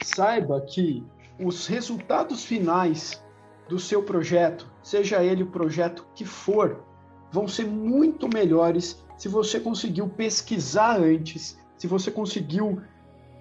saiba 0.02 0.58
que 0.62 1.04
os 1.38 1.66
resultados 1.66 2.42
finais 2.42 3.22
do 3.68 3.78
seu 3.78 4.02
projeto, 4.02 4.66
seja 4.82 5.22
ele 5.22 5.42
o 5.42 5.50
projeto 5.50 6.06
que 6.14 6.24
for, 6.24 6.82
vão 7.30 7.46
ser 7.46 7.66
muito 7.66 8.28
melhores 8.32 9.04
se 9.18 9.28
você 9.28 9.60
conseguiu 9.60 10.08
pesquisar 10.08 10.98
antes, 10.98 11.58
se 11.76 11.86
você 11.86 12.10
conseguiu 12.10 12.80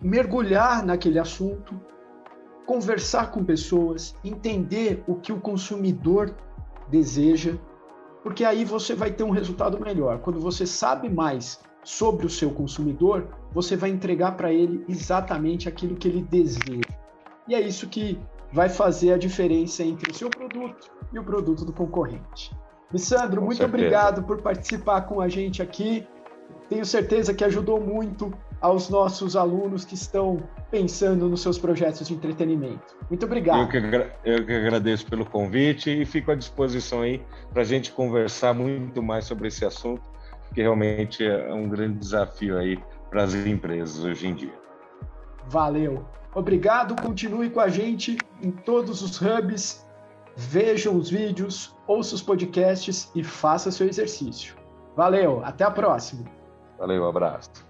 mergulhar 0.01 0.85
naquele 0.85 1.19
assunto, 1.19 1.79
conversar 2.65 3.32
com 3.32 3.43
pessoas, 3.43 4.15
entender 4.23 5.04
o 5.08 5.15
que 5.15 5.32
o 5.32 5.39
consumidor 5.39 6.36
deseja, 6.89 7.56
porque 8.23 8.43
aí 8.43 8.65
você 8.65 8.95
vai 8.95 9.12
ter 9.12 9.23
um 9.23 9.30
resultado 9.30 9.80
melhor. 9.80 10.19
Quando 10.19 10.39
você 10.39 10.65
sabe 10.65 11.10
mais 11.10 11.60
sobre 11.84 12.25
o 12.25 12.30
seu 12.30 12.49
consumidor, 12.49 13.28
você 13.51 13.75
vai 13.75 13.91
entregar 13.91 14.36
para 14.36 14.51
ele 14.51 14.84
exatamente 14.89 15.69
aquilo 15.69 15.95
que 15.95 16.08
ele 16.08 16.23
deseja. 16.23 16.89
E 17.47 17.54
é 17.54 17.62
isso 17.62 17.88
que 17.88 18.19
vai 18.51 18.69
fazer 18.69 19.13
a 19.13 19.17
diferença 19.17 19.84
entre 19.84 20.12
o 20.12 20.13
seu 20.13 20.30
produto 20.30 20.91
e 21.13 21.19
o 21.19 21.23
produto 21.23 21.63
do 21.63 21.71
concorrente. 21.71 22.51
Missandro, 22.91 23.41
com 23.41 23.47
muito 23.47 23.58
certeza. 23.58 23.78
obrigado 23.78 24.23
por 24.23 24.41
participar 24.41 25.01
com 25.01 25.21
a 25.21 25.28
gente 25.28 25.62
aqui. 25.62 26.08
Tenho 26.69 26.86
certeza 26.86 27.34
que 27.34 27.43
ajudou 27.43 27.80
muito 27.80 28.34
aos 28.60 28.89
nossos 28.89 29.36
alunos 29.36 29.86
que 29.86 29.93
estão 29.93 30.41
pensando 30.71 31.30
nos 31.30 31.41
seus 31.41 31.60
projetos 31.60 32.08
de 32.08 32.13
entretenimento. 32.13 32.95
Muito 33.10 33.25
obrigado. 33.25 33.62
Eu 33.62 33.67
que, 33.69 33.78
eu 34.25 34.45
que 34.45 34.54
agradeço 34.54 35.06
pelo 35.06 35.25
convite 35.25 36.01
e 36.01 36.06
fico 36.06 36.32
à 36.32 36.36
disposição 36.36 37.01
aí 37.01 37.21
para 37.51 37.62
a 37.62 37.65
gente 37.65 37.91
conversar 37.91 38.54
muito 38.54 39.04
mais 39.04 39.25
sobre 39.25 39.47
esse 39.47 39.63
assunto, 39.63 40.01
que 40.54 40.62
realmente 40.62 41.23
é 41.23 41.54
um 41.54 41.69
grande 41.69 41.99
desafio 41.99 42.58
aí 42.58 42.80
para 43.10 43.23
as 43.23 43.36
empresas 43.36 44.04
hoje 44.04 44.28
em 44.28 44.34
dia. 44.34 44.54
Valeu. 45.47 46.06
Obrigado, 46.34 47.01
continue 47.01 47.49
com 47.49 47.60
a 47.60 47.69
gente 47.69 48.17
em 48.41 48.51
todos 48.51 49.01
os 49.01 49.21
hubs. 49.21 49.86
Veja 50.36 50.91
os 50.91 51.10
vídeos, 51.10 51.73
ouça 51.88 52.15
os 52.15 52.21
podcasts 52.21 53.10
e 53.15 53.23
faça 53.23 53.71
seu 53.71 53.88
exercício. 53.88 54.56
Valeu, 54.95 55.41
até 55.45 55.63
a 55.63 55.71
próxima. 55.71 56.25
Valeu, 56.77 57.07
abraço. 57.07 57.65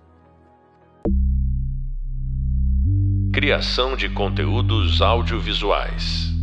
Criação 3.34 3.96
de 3.96 4.10
conteúdos 4.10 5.02
audiovisuais. 5.02 6.35